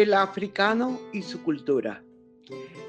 El 0.00 0.14
africano 0.14 0.98
y 1.12 1.20
su 1.20 1.42
cultura. 1.42 2.02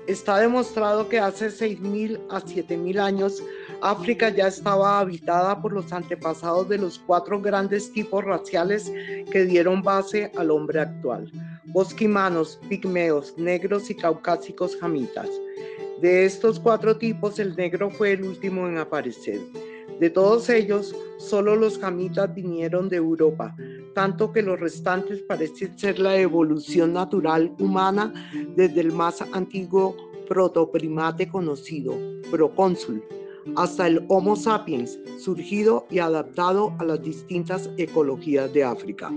Está 0.08 0.38
demostrado 0.38 1.10
que 1.10 1.20
hace 1.20 1.48
6.000 1.48 2.22
a 2.30 2.40
7.000 2.40 3.00
años 3.02 3.44
África 3.82 4.30
ya 4.30 4.48
estaba 4.48 4.98
habitada 4.98 5.62
por 5.62 5.74
los 5.74 5.92
antepasados 5.92 6.70
de 6.70 6.78
los 6.78 7.00
cuatro 7.00 7.42
grandes 7.42 7.92
tipos 7.92 8.24
raciales 8.24 8.90
que 9.30 9.44
dieron 9.44 9.82
base 9.82 10.32
al 10.38 10.52
hombre 10.52 10.80
actual. 10.80 11.30
Bosquimanos, 11.66 12.58
pigmeos, 12.70 13.38
negros 13.38 13.90
y 13.90 13.96
caucásicos 13.96 14.78
jamitas. 14.78 15.30
De 16.00 16.24
estos 16.24 16.62
cuatro 16.62 16.96
tipos, 16.96 17.40
el 17.40 17.58
negro 17.58 17.90
fue 17.90 18.14
el 18.14 18.24
último 18.24 18.70
en 18.70 18.78
aparecer. 18.78 19.42
De 20.00 20.10
todos 20.10 20.50
ellos, 20.50 20.96
solo 21.18 21.58
los 21.58 21.78
jamitas 21.78 22.34
vinieron 22.34 22.88
de 22.88 22.96
Europa, 22.96 23.54
tanto 23.94 24.32
que 24.32 24.42
los 24.42 24.60
restantes 24.60 25.22
parecen 25.22 25.78
ser 25.78 26.00
la 26.00 26.18
evolución 26.18 26.94
natural 26.94 27.54
humana 27.60 28.14
desde 28.56 28.82
el 28.82 28.92
más 28.92 29.22
antiguo 29.34 29.96
protoprimate 30.28 31.28
conocido, 31.28 31.98
procónsul, 32.30 33.04
hasta 33.56 33.88
el 33.88 34.06
Homo 34.08 34.36
sapiens, 34.36 35.00
surgido 35.18 35.86
y 35.90 36.00
adaptado 36.00 36.74
a 36.80 36.86
las 36.86 37.02
distintas 37.02 37.70
ecologías 37.78 38.52
de 38.54 38.64
África. 38.64 39.12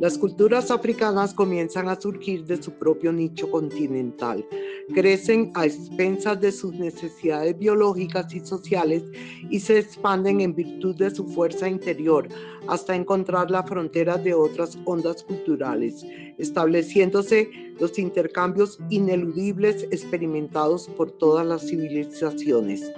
Las 0.00 0.16
culturas 0.16 0.70
africanas 0.70 1.34
comienzan 1.34 1.88
a 1.88 2.00
surgir 2.00 2.44
de 2.44 2.62
su 2.62 2.72
propio 2.72 3.12
nicho 3.12 3.50
continental, 3.50 4.46
crecen 4.94 5.50
a 5.54 5.66
expensas 5.66 6.40
de 6.40 6.52
sus 6.52 6.74
necesidades 6.74 7.58
biológicas 7.58 8.32
y 8.34 8.40
sociales 8.40 9.02
y 9.50 9.60
se 9.60 9.78
expanden 9.78 10.40
en 10.40 10.54
virtud 10.54 10.96
de 10.96 11.10
su 11.10 11.24
fuerza 11.26 11.68
interior 11.68 12.28
hasta 12.68 12.94
encontrar 12.94 13.50
la 13.50 13.62
frontera 13.62 14.18
de 14.18 14.34
otras 14.34 14.78
ondas 14.84 15.22
culturales, 15.22 16.04
estableciéndose 16.38 17.50
los 17.80 17.98
intercambios 17.98 18.78
ineludibles 18.90 19.84
experimentados 19.90 20.88
por 20.88 21.10
todas 21.10 21.46
las 21.46 21.66
civilizaciones. 21.66 22.92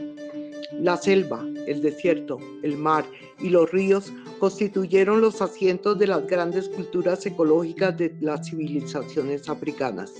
La 0.78 0.96
selva, 0.96 1.44
el 1.66 1.82
desierto, 1.82 2.38
el 2.62 2.76
mar 2.76 3.04
y 3.40 3.48
los 3.48 3.70
ríos 3.70 4.12
constituyeron 4.38 5.20
los 5.20 5.42
asientos 5.42 5.98
de 5.98 6.06
las 6.06 6.26
grandes 6.26 6.68
culturas 6.68 7.24
ecológicas 7.26 7.96
de 7.96 8.14
las 8.20 8.48
civilizaciones 8.48 9.48
africanas. 9.48 10.12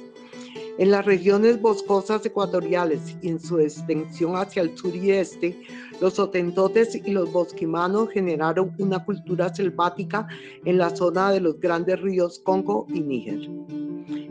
En 0.79 0.91
las 0.91 1.05
regiones 1.05 1.61
boscosas 1.61 2.25
ecuatoriales 2.25 3.17
y 3.23 3.29
en 3.29 3.41
su 3.41 3.59
extensión 3.59 4.35
hacia 4.37 4.63
el 4.63 4.77
sur 4.77 4.95
y 4.97 5.13
este, 5.13 5.61
los 6.01 6.19
otentotes 6.19 6.95
y 6.95 7.11
los 7.11 7.31
bosquimanos 7.31 8.11
generaron 8.11 8.75
una 8.79 9.05
cultura 9.05 9.55
selvática 9.55 10.27
en 10.65 10.79
la 10.79 10.91
zona 10.91 11.33
de 11.33 11.41
los 11.41 11.61
grandes 11.61 12.01
ríos 12.01 12.41
Congo 12.41 12.87
y 12.89 13.01
Níger. 13.01 13.90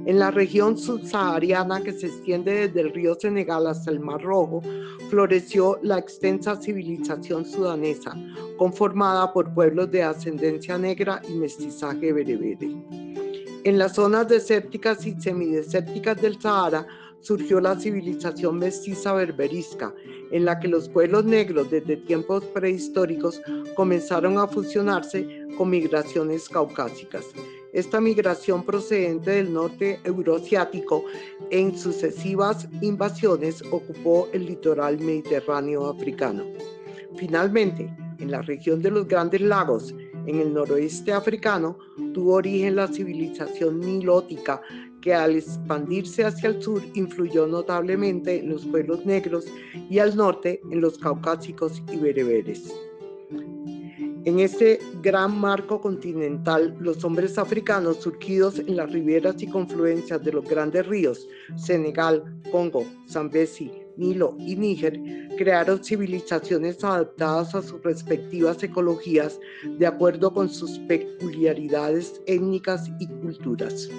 En 0.09 0.17
la 0.17 0.31
región 0.31 0.75
subsahariana 0.75 1.83
que 1.83 1.93
se 1.93 2.07
extiende 2.07 2.67
desde 2.67 2.81
el 2.81 2.91
río 2.95 3.13
Senegal 3.13 3.67
hasta 3.67 3.91
el 3.91 3.99
Mar 3.99 4.19
Rojo, 4.23 4.63
floreció 5.07 5.77
la 5.83 5.99
extensa 5.99 6.55
civilización 6.55 7.45
sudanesa, 7.45 8.17
conformada 8.57 9.31
por 9.31 9.53
pueblos 9.53 9.91
de 9.91 10.01
ascendencia 10.01 10.79
negra 10.79 11.21
y 11.29 11.33
mestizaje 11.33 12.11
berebere. 12.11 12.75
En 13.63 13.77
las 13.77 13.93
zonas 13.93 14.27
desérticas 14.27 15.05
y 15.05 15.13
semidesérticas 15.21 16.19
del 16.19 16.41
Sahara 16.41 16.87
surgió 17.19 17.61
la 17.61 17.79
civilización 17.79 18.57
mestiza 18.57 19.13
berberisca, 19.13 19.93
en 20.31 20.43
la 20.43 20.59
que 20.59 20.69
los 20.69 20.89
pueblos 20.89 21.25
negros 21.25 21.69
desde 21.69 21.97
tiempos 21.97 22.43
prehistóricos 22.45 23.39
comenzaron 23.75 24.39
a 24.39 24.47
fusionarse 24.47 25.45
con 25.55 25.69
migraciones 25.69 26.49
caucásicas. 26.49 27.27
Esta 27.73 28.01
migración 28.01 28.63
procedente 28.63 29.31
del 29.31 29.53
norte 29.53 29.99
euroasiático 30.03 31.05
en 31.51 31.77
sucesivas 31.77 32.67
invasiones 32.81 33.61
ocupó 33.71 34.27
el 34.33 34.47
litoral 34.47 34.99
mediterráneo 34.99 35.87
africano. 35.87 36.45
Finalmente, 37.15 37.93
en 38.19 38.31
la 38.31 38.41
región 38.41 38.81
de 38.81 38.91
los 38.91 39.07
Grandes 39.07 39.41
Lagos, 39.41 39.93
en 40.25 40.39
el 40.39 40.53
noroeste 40.53 41.13
africano, 41.13 41.77
tuvo 42.13 42.35
origen 42.35 42.75
la 42.75 42.87
civilización 42.87 43.79
nilótica 43.79 44.61
que 45.01 45.13
al 45.13 45.35
expandirse 45.35 46.25
hacia 46.25 46.49
el 46.49 46.61
sur 46.61 46.81
influyó 46.93 47.47
notablemente 47.47 48.39
en 48.39 48.49
los 48.49 48.65
pueblos 48.65 49.05
negros 49.05 49.45
y 49.89 49.99
al 49.99 50.15
norte 50.15 50.59
en 50.71 50.81
los 50.81 50.97
caucásicos 50.97 51.81
y 51.91 51.97
bereberes. 51.97 52.73
En 54.29 54.39
este 54.39 54.79
gran 55.01 55.39
marco 55.39 55.81
continental, 55.81 56.77
los 56.79 57.03
hombres 57.03 57.39
africanos 57.39 57.97
surgidos 57.97 58.59
en 58.59 58.75
las 58.75 58.91
riberas 58.91 59.41
y 59.41 59.47
confluencias 59.47 60.23
de 60.23 60.31
los 60.31 60.47
grandes 60.47 60.85
ríos, 60.85 61.27
Senegal, 61.55 62.39
Congo, 62.51 62.85
Zambezi, 63.09 63.71
Nilo 63.97 64.35
y 64.37 64.55
Níger, 64.55 65.01
crearon 65.35 65.83
civilizaciones 65.83 66.83
adaptadas 66.83 67.55
a 67.55 67.63
sus 67.63 67.81
respectivas 67.81 68.61
ecologías 68.61 69.39
de 69.79 69.87
acuerdo 69.87 70.31
con 70.31 70.47
sus 70.47 70.77
peculiaridades 70.87 72.21
étnicas 72.27 72.87
y 72.99 73.07
culturas. 73.07 73.89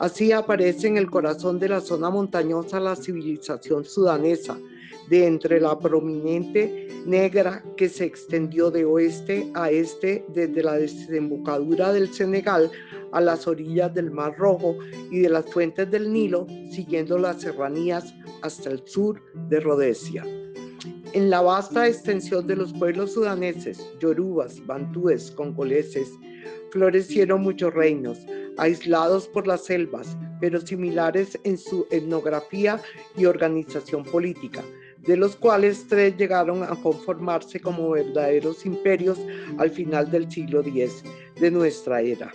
Así 0.00 0.32
aparece 0.32 0.86
en 0.86 0.96
el 0.96 1.10
corazón 1.10 1.58
de 1.58 1.68
la 1.68 1.82
zona 1.82 2.08
montañosa 2.08 2.80
la 2.80 2.96
civilización 2.96 3.84
sudanesa, 3.84 4.58
de 5.08 5.26
entre 5.26 5.60
la 5.60 5.78
prominente 5.78 6.88
negra 7.06 7.62
que 7.76 7.88
se 7.88 8.04
extendió 8.04 8.70
de 8.70 8.84
oeste 8.84 9.50
a 9.54 9.70
este 9.70 10.24
desde 10.34 10.62
la 10.62 10.74
desembocadura 10.74 11.92
del 11.92 12.12
Senegal 12.12 12.70
a 13.12 13.20
las 13.20 13.46
orillas 13.46 13.94
del 13.94 14.10
Mar 14.10 14.34
Rojo 14.36 14.76
y 15.10 15.20
de 15.20 15.28
las 15.28 15.46
fuentes 15.46 15.90
del 15.90 16.12
Nilo, 16.12 16.46
siguiendo 16.70 17.18
las 17.18 17.40
serranías 17.40 18.14
hasta 18.42 18.70
el 18.70 18.82
sur 18.86 19.22
de 19.48 19.60
Rhodesia. 19.60 20.24
En 21.12 21.30
la 21.30 21.40
vasta 21.40 21.86
extensión 21.86 22.46
de 22.46 22.56
los 22.56 22.72
pueblos 22.72 23.14
sudaneses, 23.14 23.80
yorubas, 24.00 24.64
bantúes, 24.66 25.30
congoleses, 25.30 26.10
florecieron 26.70 27.40
muchos 27.40 27.72
reinos, 27.72 28.18
aislados 28.58 29.26
por 29.28 29.46
las 29.46 29.64
selvas, 29.64 30.16
pero 30.40 30.60
similares 30.60 31.38
en 31.44 31.56
su 31.56 31.86
etnografía 31.90 32.82
y 33.16 33.24
organización 33.24 34.04
política, 34.04 34.62
de 35.06 35.16
los 35.16 35.36
cuales 35.36 35.86
tres 35.88 36.16
llegaron 36.16 36.62
a 36.62 36.74
conformarse 36.82 37.60
como 37.60 37.90
verdaderos 37.90 38.66
imperios 38.66 39.18
al 39.58 39.70
final 39.70 40.10
del 40.10 40.30
siglo 40.30 40.60
X 40.60 41.02
de 41.40 41.50
nuestra 41.50 42.00
era. 42.00 42.32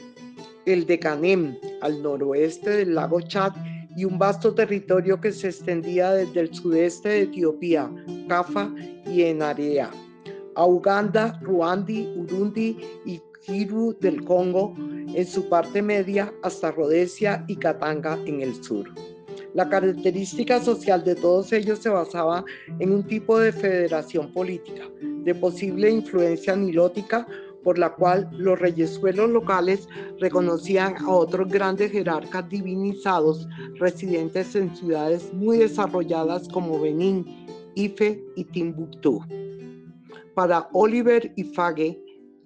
El 0.66 0.86
de 0.86 1.00
Canem, 1.00 1.58
al 1.82 2.02
noroeste 2.02 2.70
del 2.70 2.96
lago 2.96 3.22
Chad, 3.22 3.54
y 3.96 4.06
un 4.06 4.18
vasto 4.18 4.54
territorio 4.54 5.20
que 5.20 5.32
se 5.32 5.50
extendía 5.50 6.12
desde 6.12 6.40
el 6.40 6.54
sudeste 6.54 7.10
de 7.10 7.22
Etiopía, 7.24 7.92
Cafa 8.28 8.74
y 9.06 9.24
Enarea, 9.24 9.92
a 10.56 10.66
Uganda, 10.66 11.40
Ruandi, 11.42 12.14
Urundi 12.16 12.78
y 13.06 13.22
Kiru 13.46 13.98
del 14.00 14.24
Congo 14.24 14.74
en 14.78 15.26
su 15.26 15.50
parte 15.50 15.82
media 15.82 16.34
hasta 16.44 16.72
Rhodesia 16.72 17.44
y 17.48 17.56
Katanga 17.56 18.18
en 18.26 18.42
el 18.42 18.64
sur. 18.64 18.90
La 19.54 19.68
característica 19.68 20.62
social 20.62 21.04
de 21.04 21.16
todos 21.16 21.52
ellos 21.52 21.80
se 21.80 21.90
basaba 21.90 22.46
en 22.80 22.92
un 22.92 23.04
tipo 23.04 23.38
de 23.38 23.52
federación 23.52 24.32
política, 24.32 24.90
de 25.02 25.36
posible 25.36 25.90
influencia 25.90 26.56
nilótica, 26.56 27.28
por 27.62 27.78
la 27.78 27.94
cual 27.94 28.30
los 28.32 28.58
reyesuelos 28.60 29.30
locales 29.30 29.88
reconocían 30.20 30.96
a 30.98 31.10
otros 31.10 31.50
grandes 31.50 31.92
jerarcas 31.92 32.48
divinizados 32.50 33.48
residentes 33.76 34.56
en 34.56 34.76
ciudades 34.76 35.32
muy 35.34 35.58
desarrolladas 35.58 36.48
como 36.48 36.80
Benín, 36.80 37.26
Ife 37.76 38.24
y 38.36 38.46
Timbuktu. 38.46 39.22
Para 40.34 40.70
Oliver 40.72 41.34
y 41.36 41.44
Fage, 41.44 42.02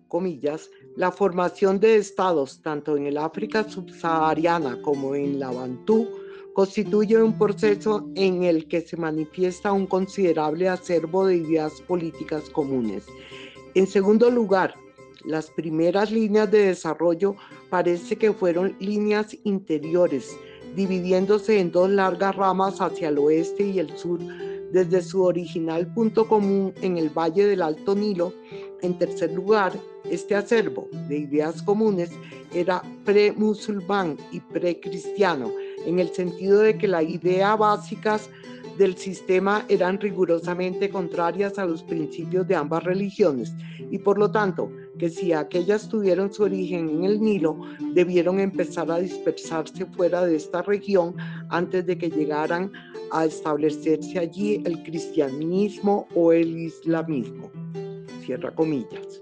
comillas, 0.08 0.70
la 0.96 1.12
formación 1.12 1.80
de 1.80 1.98
estados 1.98 2.62
tanto 2.62 2.98
en 2.98 3.06
el 3.06 3.18
África 3.18 3.63
subsahariana 3.63 4.82
como 4.82 5.13
en 5.13 5.39
la 5.39 5.52
Bantú 5.52 6.10
constituye 6.56 7.22
un 7.22 7.38
proceso 7.38 8.10
en 8.15 8.44
el 8.44 8.70
que 8.70 8.80
se 8.80 8.96
manifiesta 8.96 9.74
un 9.74 9.86
considerable 9.86 10.70
acervo 10.70 11.28
de 11.28 11.36
ideas 11.36 11.82
políticas 11.82 12.50
comunes. 12.50 13.04
En 13.74 13.86
segundo 13.86 14.32
lugar, 14.32 14.74
las 15.26 15.50
primeras 15.50 16.12
líneas 16.12 16.50
de 16.50 16.68
desarrollo 16.68 17.36
parece 17.70 18.15
que 18.15 18.32
fueron 18.32 18.74
líneas 18.80 19.38
interiores, 19.44 20.34
dividiéndose 20.78 21.60
en 21.60 21.72
dos 21.72 21.89
largas 21.89 22.34
ramas 22.38 22.80
hacia 22.80 23.10
el 23.10 23.18
oeste 23.18 23.68
y 23.68 23.80
el 23.80 23.89
sur, 23.98 24.20
desde 24.72 25.02
su 25.02 25.24
original 25.24 25.94
punto 25.94 26.26
común 26.26 26.74
en 26.82 26.98
el 26.98 27.10
Valle 27.10 27.48
del 27.48 27.63
Alto 27.63 27.96
Nilo. 27.96 28.34
En 28.82 28.98
tercer 28.98 29.34
lugar, 29.34 29.74
este 30.10 30.36
acervo 30.36 30.88
de 31.10 31.18
ideas 31.18 31.62
comunes 31.63 32.12
era 32.54 32.82
pre-musulmán 33.04 34.15
y 34.32 34.39
pre-cristiano, 34.39 35.52
en 35.86 36.00
el 36.00 36.10
sentido 36.10 36.60
de 36.60 36.78
que 36.78 36.88
las 36.88 37.04
ideas 37.04 37.58
básicas 37.58 38.30
del 38.78 38.98
sistema 38.98 39.65
eran 39.69 40.00
rigurosamente 40.00 40.89
contrarias 40.89 41.58
a 41.58 41.65
los 41.65 41.82
principios 41.84 42.48
de 42.48 42.56
ambas 42.56 42.84
religiones 42.84 43.54
y 43.89 44.00
por 44.00 44.17
lo 44.17 44.30
tanto 44.32 44.69
que 45.00 45.10
si 45.10 45.34
aquellas 45.34 45.88
tuvieron 45.88 46.34
su 46.34 46.43
origen 46.43 46.89
en 46.89 47.04
el 47.06 47.21
Nilo, 47.21 47.60
debieron 47.93 48.39
empezar 48.39 48.91
a 48.91 49.00
dispersarse 49.00 49.86
fuera 49.86 50.26
de 50.26 50.36
esta 50.36 50.62
región 50.62 51.15
antes 51.50 51.86
de 51.86 51.98
que 51.98 52.10
llegaran 52.10 52.71
a 53.12 53.26
establecerse 53.26 54.19
allí 54.19 54.62
el 54.65 54.84
cristianismo 54.84 56.08
o 56.15 56.34
el 56.34 56.58
islamismo. 56.58 57.52
Cierra 58.26 58.54
comillas. 58.54 59.21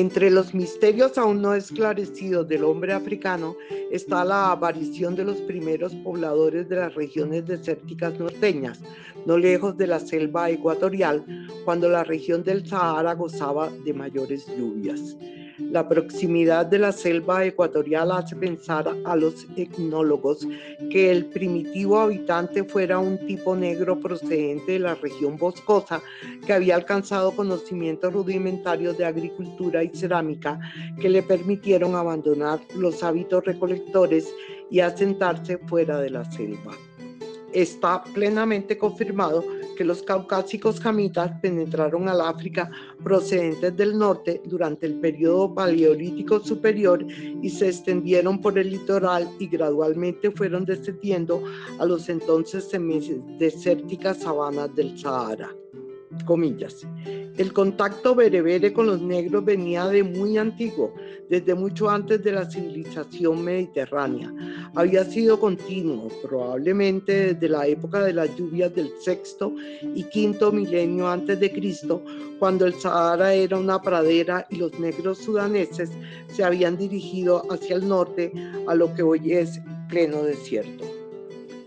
Entre 0.00 0.30
los 0.30 0.54
misterios 0.54 1.18
aún 1.18 1.42
no 1.42 1.52
esclarecidos 1.52 2.48
del 2.48 2.64
hombre 2.64 2.94
africano 2.94 3.54
está 3.90 4.24
la 4.24 4.50
aparición 4.50 5.14
de 5.14 5.24
los 5.24 5.42
primeros 5.42 5.94
pobladores 5.96 6.70
de 6.70 6.76
las 6.76 6.94
regiones 6.94 7.44
desérticas 7.44 8.18
norteñas, 8.18 8.80
no 9.26 9.36
lejos 9.36 9.76
de 9.76 9.86
la 9.88 10.00
selva 10.00 10.48
ecuatorial, 10.48 11.22
cuando 11.66 11.90
la 11.90 12.02
región 12.02 12.42
del 12.42 12.66
Sahara 12.66 13.12
gozaba 13.12 13.68
de 13.84 13.92
mayores 13.92 14.46
lluvias. 14.56 15.18
La 15.60 15.88
proximidad 15.88 16.66
de 16.66 16.78
la 16.78 16.90
selva 16.90 17.44
ecuatorial 17.44 18.10
hace 18.12 18.34
pensar 18.34 18.88
a 19.04 19.14
los 19.14 19.46
etnólogos 19.56 20.46
que 20.90 21.10
el 21.10 21.26
primitivo 21.26 22.00
habitante 22.00 22.64
fuera 22.64 22.98
un 22.98 23.18
tipo 23.26 23.54
negro 23.54 24.00
procedente 24.00 24.72
de 24.72 24.78
la 24.80 24.94
región 24.94 25.36
boscosa 25.36 26.02
que 26.46 26.52
había 26.52 26.76
alcanzado 26.76 27.32
conocimientos 27.32 28.12
rudimentarios 28.12 28.96
de 28.98 29.04
agricultura 29.04 29.84
y 29.84 29.90
cerámica 29.94 30.58
que 31.00 31.08
le 31.08 31.22
permitieron 31.22 31.94
abandonar 31.94 32.60
los 32.76 33.02
hábitos 33.02 33.44
recolectores 33.44 34.34
y 34.70 34.80
asentarse 34.80 35.58
fuera 35.58 36.00
de 36.00 36.10
la 36.10 36.24
selva. 36.30 36.76
Está 37.52 38.04
plenamente 38.04 38.78
confirmado 38.78 39.44
que 39.76 39.84
los 39.84 40.02
caucásicos 40.02 40.78
jamitas 40.78 41.32
penetraron 41.40 42.08
al 42.08 42.20
África 42.20 42.70
procedentes 43.02 43.76
del 43.76 43.98
norte 43.98 44.40
durante 44.44 44.86
el 44.86 45.00
periodo 45.00 45.54
paleolítico 45.54 46.38
superior 46.40 47.04
y 47.42 47.48
se 47.48 47.68
extendieron 47.68 48.40
por 48.40 48.58
el 48.58 48.70
litoral 48.70 49.28
y 49.38 49.46
gradualmente 49.46 50.30
fueron 50.30 50.64
descendiendo 50.64 51.42
a 51.78 51.86
los 51.86 52.08
entonces 52.08 52.68
semidesérticas 52.68 54.18
sabanas 54.18 54.74
del 54.74 54.98
Sahara 54.98 55.50
comillas. 56.24 56.86
El 57.36 57.52
contacto 57.52 58.14
berebere 58.14 58.72
con 58.72 58.86
los 58.86 59.00
negros 59.00 59.44
venía 59.44 59.86
de 59.86 60.02
muy 60.02 60.36
antiguo, 60.36 60.94
desde 61.28 61.54
mucho 61.54 61.88
antes 61.88 62.22
de 62.22 62.32
la 62.32 62.50
civilización 62.50 63.42
mediterránea. 63.42 64.32
Había 64.74 65.04
sido 65.04 65.38
continuo, 65.38 66.08
probablemente 66.22 67.34
desde 67.34 67.48
la 67.48 67.66
época 67.66 68.02
de 68.02 68.12
las 68.12 68.36
lluvias 68.36 68.74
del 68.74 68.90
sexto 69.00 69.54
y 69.94 70.04
quinto 70.04 70.52
milenio 70.52 71.08
antes 71.08 71.38
de 71.38 71.52
Cristo, 71.52 72.02
cuando 72.38 72.66
el 72.66 72.74
Sahara 72.74 73.32
era 73.32 73.58
una 73.58 73.80
pradera 73.80 74.46
y 74.50 74.56
los 74.56 74.78
negros 74.78 75.18
sudaneses 75.18 75.90
se 76.32 76.44
habían 76.44 76.76
dirigido 76.76 77.44
hacia 77.50 77.76
el 77.76 77.88
norte 77.88 78.32
a 78.66 78.74
lo 78.74 78.92
que 78.94 79.02
hoy 79.02 79.32
es 79.32 79.60
pleno 79.88 80.22
desierto. 80.22 80.99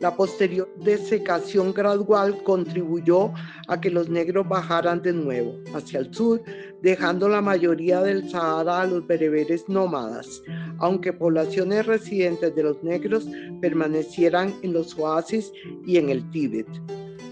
La 0.03 0.13
posterior 0.17 0.67
desecación 0.83 1.71
gradual 1.71 2.43
contribuyó 2.43 3.31
a 3.69 3.79
que 3.79 3.89
los 3.89 4.09
negros 4.09 4.45
bajaran 4.49 5.01
de 5.01 5.13
nuevo 5.13 5.55
hacia 5.73 5.99
el 6.01 6.13
sur, 6.13 6.41
dejando 6.81 7.29
la 7.29 7.41
mayoría 7.41 8.01
del 8.01 8.29
Sahara 8.29 8.81
a 8.81 8.85
los 8.85 9.07
bereberes 9.07 9.63
nómadas, 9.69 10.43
aunque 10.79 11.13
poblaciones 11.13 11.85
residentes 11.85 12.53
de 12.53 12.63
los 12.63 12.83
negros 12.83 13.25
permanecieran 13.61 14.53
en 14.61 14.73
los 14.73 14.93
oasis 14.99 15.53
y 15.87 15.95
en 15.95 16.09
el 16.09 16.29
Tíbet. 16.31 16.67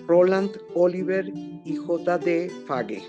Roland 0.08 0.52
Oliver 0.74 1.26
y 1.66 1.76
J.D. 1.76 2.50
Fage. 2.68 3.04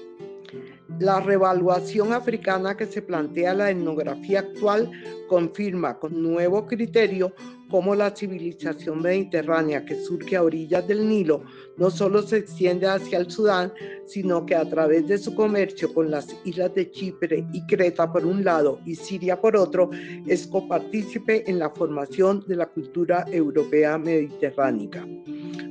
La 0.98 1.20
revaluación 1.20 2.12
africana 2.12 2.76
que 2.76 2.86
se 2.86 3.00
plantea 3.00 3.54
la 3.54 3.70
etnografía 3.70 4.40
actual 4.40 4.90
confirma 5.28 6.00
con 6.00 6.20
nuevo 6.20 6.66
criterio 6.66 7.32
cómo 7.72 7.94
la 7.94 8.14
civilización 8.14 9.00
mediterránea 9.00 9.82
que 9.84 9.96
surge 9.96 10.36
a 10.36 10.42
orillas 10.42 10.86
del 10.86 11.08
Nilo 11.08 11.42
no 11.78 11.90
solo 11.90 12.20
se 12.22 12.36
extiende 12.36 12.86
hacia 12.86 13.16
el 13.18 13.30
Sudán, 13.30 13.72
sino 14.04 14.44
que 14.44 14.54
a 14.54 14.68
través 14.68 15.08
de 15.08 15.16
su 15.16 15.34
comercio 15.34 15.92
con 15.94 16.10
las 16.10 16.28
islas 16.44 16.74
de 16.74 16.90
Chipre 16.90 17.46
y 17.50 17.66
Creta 17.66 18.12
por 18.12 18.26
un 18.26 18.44
lado 18.44 18.78
y 18.84 18.94
Siria 18.94 19.40
por 19.40 19.56
otro, 19.56 19.90
es 20.26 20.46
copartícipe 20.46 21.50
en 21.50 21.58
la 21.58 21.70
formación 21.70 22.44
de 22.46 22.56
la 22.56 22.66
cultura 22.66 23.24
europea 23.32 23.96
mediterránea. 23.96 25.06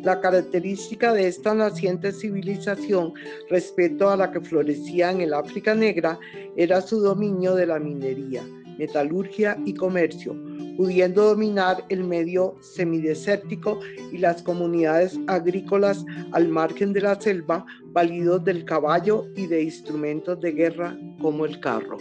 La 0.04 0.20
característica 0.20 1.14
de 1.14 1.28
esta 1.28 1.54
naciente 1.54 2.12
civilización 2.12 3.14
respecto 3.50 4.10
a 4.10 4.18
la 4.18 4.32
que 4.32 4.42
florecía 4.42 5.12
en 5.12 5.22
el 5.22 5.36
África 5.36 5.76
Negra 5.76 6.20
era 6.56 6.82
su 6.82 7.00
dominio 7.00 7.54
de 7.54 7.68
la 7.68 7.78
minería, 7.78 8.44
metalurgia 8.82 9.60
y 9.64 9.76
comercio, 9.76 10.36
pudiendo 10.76 11.26
dominar 11.26 11.86
el 11.90 12.04
medio 12.04 12.56
semidesértico 12.62 13.80
y 14.12 14.18
las 14.18 14.42
comunidades 14.42 15.20
agrícolas 15.28 16.04
al 16.32 16.48
margen 16.48 16.92
de 16.92 17.02
la 17.02 17.22
selva, 17.22 17.64
validos 17.94 18.44
del 18.44 18.66
caballo 18.66 19.28
y 19.36 19.46
de 19.46 19.62
instrumentos 19.62 20.42
de 20.42 20.52
guerra 20.54 20.98
como 21.22 21.46
el 21.46 21.60
carro. 21.60 22.00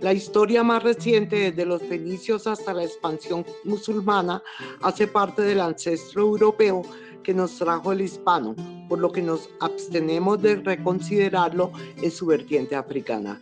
La 0.00 0.14
historia 0.14 0.62
más 0.62 0.82
reciente, 0.82 1.36
desde 1.36 1.66
los 1.66 1.82
fenicios 1.82 2.46
hasta 2.46 2.72
la 2.72 2.84
expansión 2.84 3.44
musulmana, 3.64 4.42
hace 4.80 5.06
parte 5.06 5.42
del 5.42 5.60
ancestro 5.60 6.22
europeo 6.22 6.80
que 7.22 7.34
nos 7.34 7.58
trajo 7.58 7.92
el 7.92 8.00
hispano, 8.00 8.56
por 8.88 9.00
lo 9.00 9.12
que 9.12 9.20
nos 9.20 9.50
abstenemos 9.60 10.40
de 10.40 10.56
reconsiderarlo 10.56 11.72
en 12.00 12.10
su 12.10 12.24
vertiente 12.24 12.74
africana. 12.74 13.40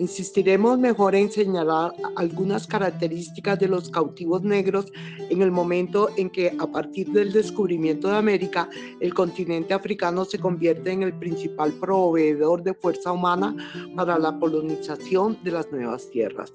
Insistiremos 0.00 0.78
mejor 0.78 1.14
en 1.14 1.30
señalar 1.30 1.92
algunas 2.16 2.66
características 2.66 3.58
de 3.58 3.68
los 3.68 3.90
cautivos 3.90 4.42
negros 4.42 4.86
en 5.28 5.42
el 5.42 5.50
momento 5.50 6.08
en 6.16 6.30
que 6.30 6.56
a 6.58 6.66
partir 6.66 7.08
del 7.08 7.30
descubrimiento 7.34 8.08
de 8.08 8.16
América 8.16 8.70
el 9.00 9.12
continente 9.12 9.74
africano 9.74 10.24
se 10.24 10.38
convierte 10.38 10.90
en 10.90 11.02
el 11.02 11.12
principal 11.12 11.74
proveedor 11.74 12.62
de 12.62 12.72
fuerza 12.72 13.12
humana 13.12 13.54
para 13.94 14.18
la 14.18 14.38
colonización 14.38 15.36
de 15.44 15.50
las 15.50 15.70
nuevas 15.70 16.08
tierras. 16.08 16.50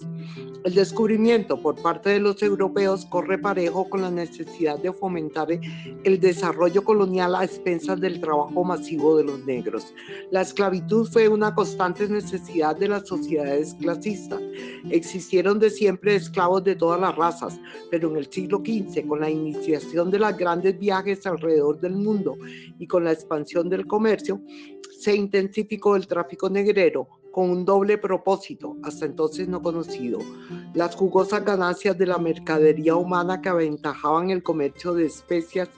El 0.64 0.74
descubrimiento 0.74 1.62
por 1.62 1.80
parte 1.80 2.10
de 2.10 2.22
los 2.22 2.42
europeos 2.42 3.06
corre 3.06 3.38
parejo 3.38 3.88
con 3.88 4.02
la 4.02 4.10
necesidad 4.10 4.80
de 4.80 4.92
fomentar 4.92 5.50
el 5.52 6.20
desarrollo 6.20 6.84
colonial 6.84 7.36
a 7.36 7.44
expensas 7.44 8.02
del 8.02 8.20
trabajo 8.20 8.64
masivo 8.64 9.18
de 9.18 9.26
los 9.26 9.46
negros. 9.46 9.94
La 10.32 10.42
esclavitud 10.42 11.08
fue 11.12 11.28
una 11.28 11.54
constante 11.54 12.08
necesidad 12.08 12.76
de 12.76 12.88
la 12.88 13.06
sociedad 13.06 13.35
clasistas. 13.80 14.42
Existieron 14.90 15.60
de 15.60 15.70
siempre 15.70 16.16
esclavos 16.16 16.64
de 16.64 16.76
todas 16.76 17.00
las 17.00 17.16
razas, 17.16 17.60
pero 17.92 18.10
en 18.12 18.18
el 18.18 18.32
siglo 18.32 18.60
XV, 18.60 19.08
con 19.08 19.20
la 19.20 19.30
iniciación 19.30 20.12
de 20.12 20.20
los 20.20 20.38
grandes 20.38 20.78
viajes 20.78 21.26
alrededor 21.26 21.80
del 21.80 21.94
mundo 21.94 22.38
y 22.80 22.88
con 22.88 23.04
la 23.04 23.12
expansión 23.12 23.70
del 23.70 23.88
comercio, 23.88 24.42
se 25.00 25.16
intensificó 25.16 25.96
el 25.96 26.08
tráfico 26.08 26.50
negrero 26.50 27.08
con 27.32 27.50
un 27.50 27.66
doble 27.66 27.98
propósito, 27.98 28.78
hasta 28.84 29.06
entonces 29.06 29.50
no 29.50 29.62
conocido, 29.62 30.20
las 30.74 30.96
jugosas 30.96 31.44
ganancias 31.44 31.98
de 31.98 32.06
la 32.06 32.18
mercadería 32.18 32.96
humana 32.96 33.42
que 33.42 33.50
aventajaban 33.50 34.30
el 34.30 34.42
comercio 34.42 34.94
de 34.94 35.08
especias 35.08 35.70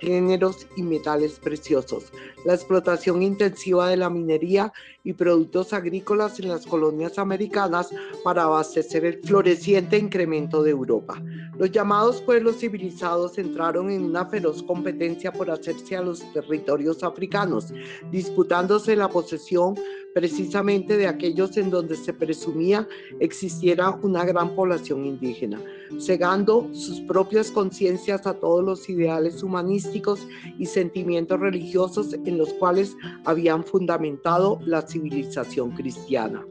géneros 0.00 0.66
y 0.76 0.82
metales 0.82 1.38
preciosos, 1.38 2.12
la 2.44 2.54
explotación 2.54 3.22
intensiva 3.22 3.88
de 3.88 3.96
la 3.96 4.10
minería 4.10 4.72
y 5.04 5.12
productos 5.12 5.72
agrícolas 5.72 6.38
en 6.40 6.48
las 6.48 6.66
colonias 6.66 7.18
americanas 7.18 7.90
para 8.22 8.44
abastecer 8.44 9.04
el 9.04 9.20
floreciente 9.22 9.98
incremento 9.98 10.62
de 10.62 10.70
Europa. 10.70 11.22
Los 11.58 11.70
llamados 11.70 12.20
pueblos 12.22 12.58
civilizados 12.58 13.38
entraron 13.38 13.90
en 13.90 14.04
una 14.04 14.26
feroz 14.26 14.62
competencia 14.62 15.32
por 15.32 15.50
hacerse 15.50 15.96
a 15.96 16.02
los 16.02 16.20
territorios 16.32 17.02
africanos, 17.02 17.72
disputándose 18.10 18.96
la 18.96 19.08
posesión 19.08 19.74
precisamente 20.14 20.96
de 20.96 21.06
aquellos 21.06 21.56
en 21.56 21.70
donde 21.70 21.96
se 21.96 22.12
presumía 22.12 22.86
existiera 23.20 23.90
una 24.02 24.24
gran 24.24 24.54
población 24.54 25.04
indígena, 25.06 25.60
cegando 25.98 26.68
sus 26.72 27.00
propias 27.02 27.50
conciencias 27.50 28.26
a 28.26 28.34
todos 28.34 28.64
los 28.64 28.88
ideales 28.88 29.42
humanísticos 29.42 30.26
y 30.58 30.66
sentimientos 30.66 31.38
religiosos 31.38 32.14
en 32.30 32.38
los 32.38 32.52
cuales 32.54 32.96
habían 33.24 33.64
fundamentado 33.64 34.58
la 34.64 34.82
civilización 34.82 35.72
cristiana. 35.72 36.44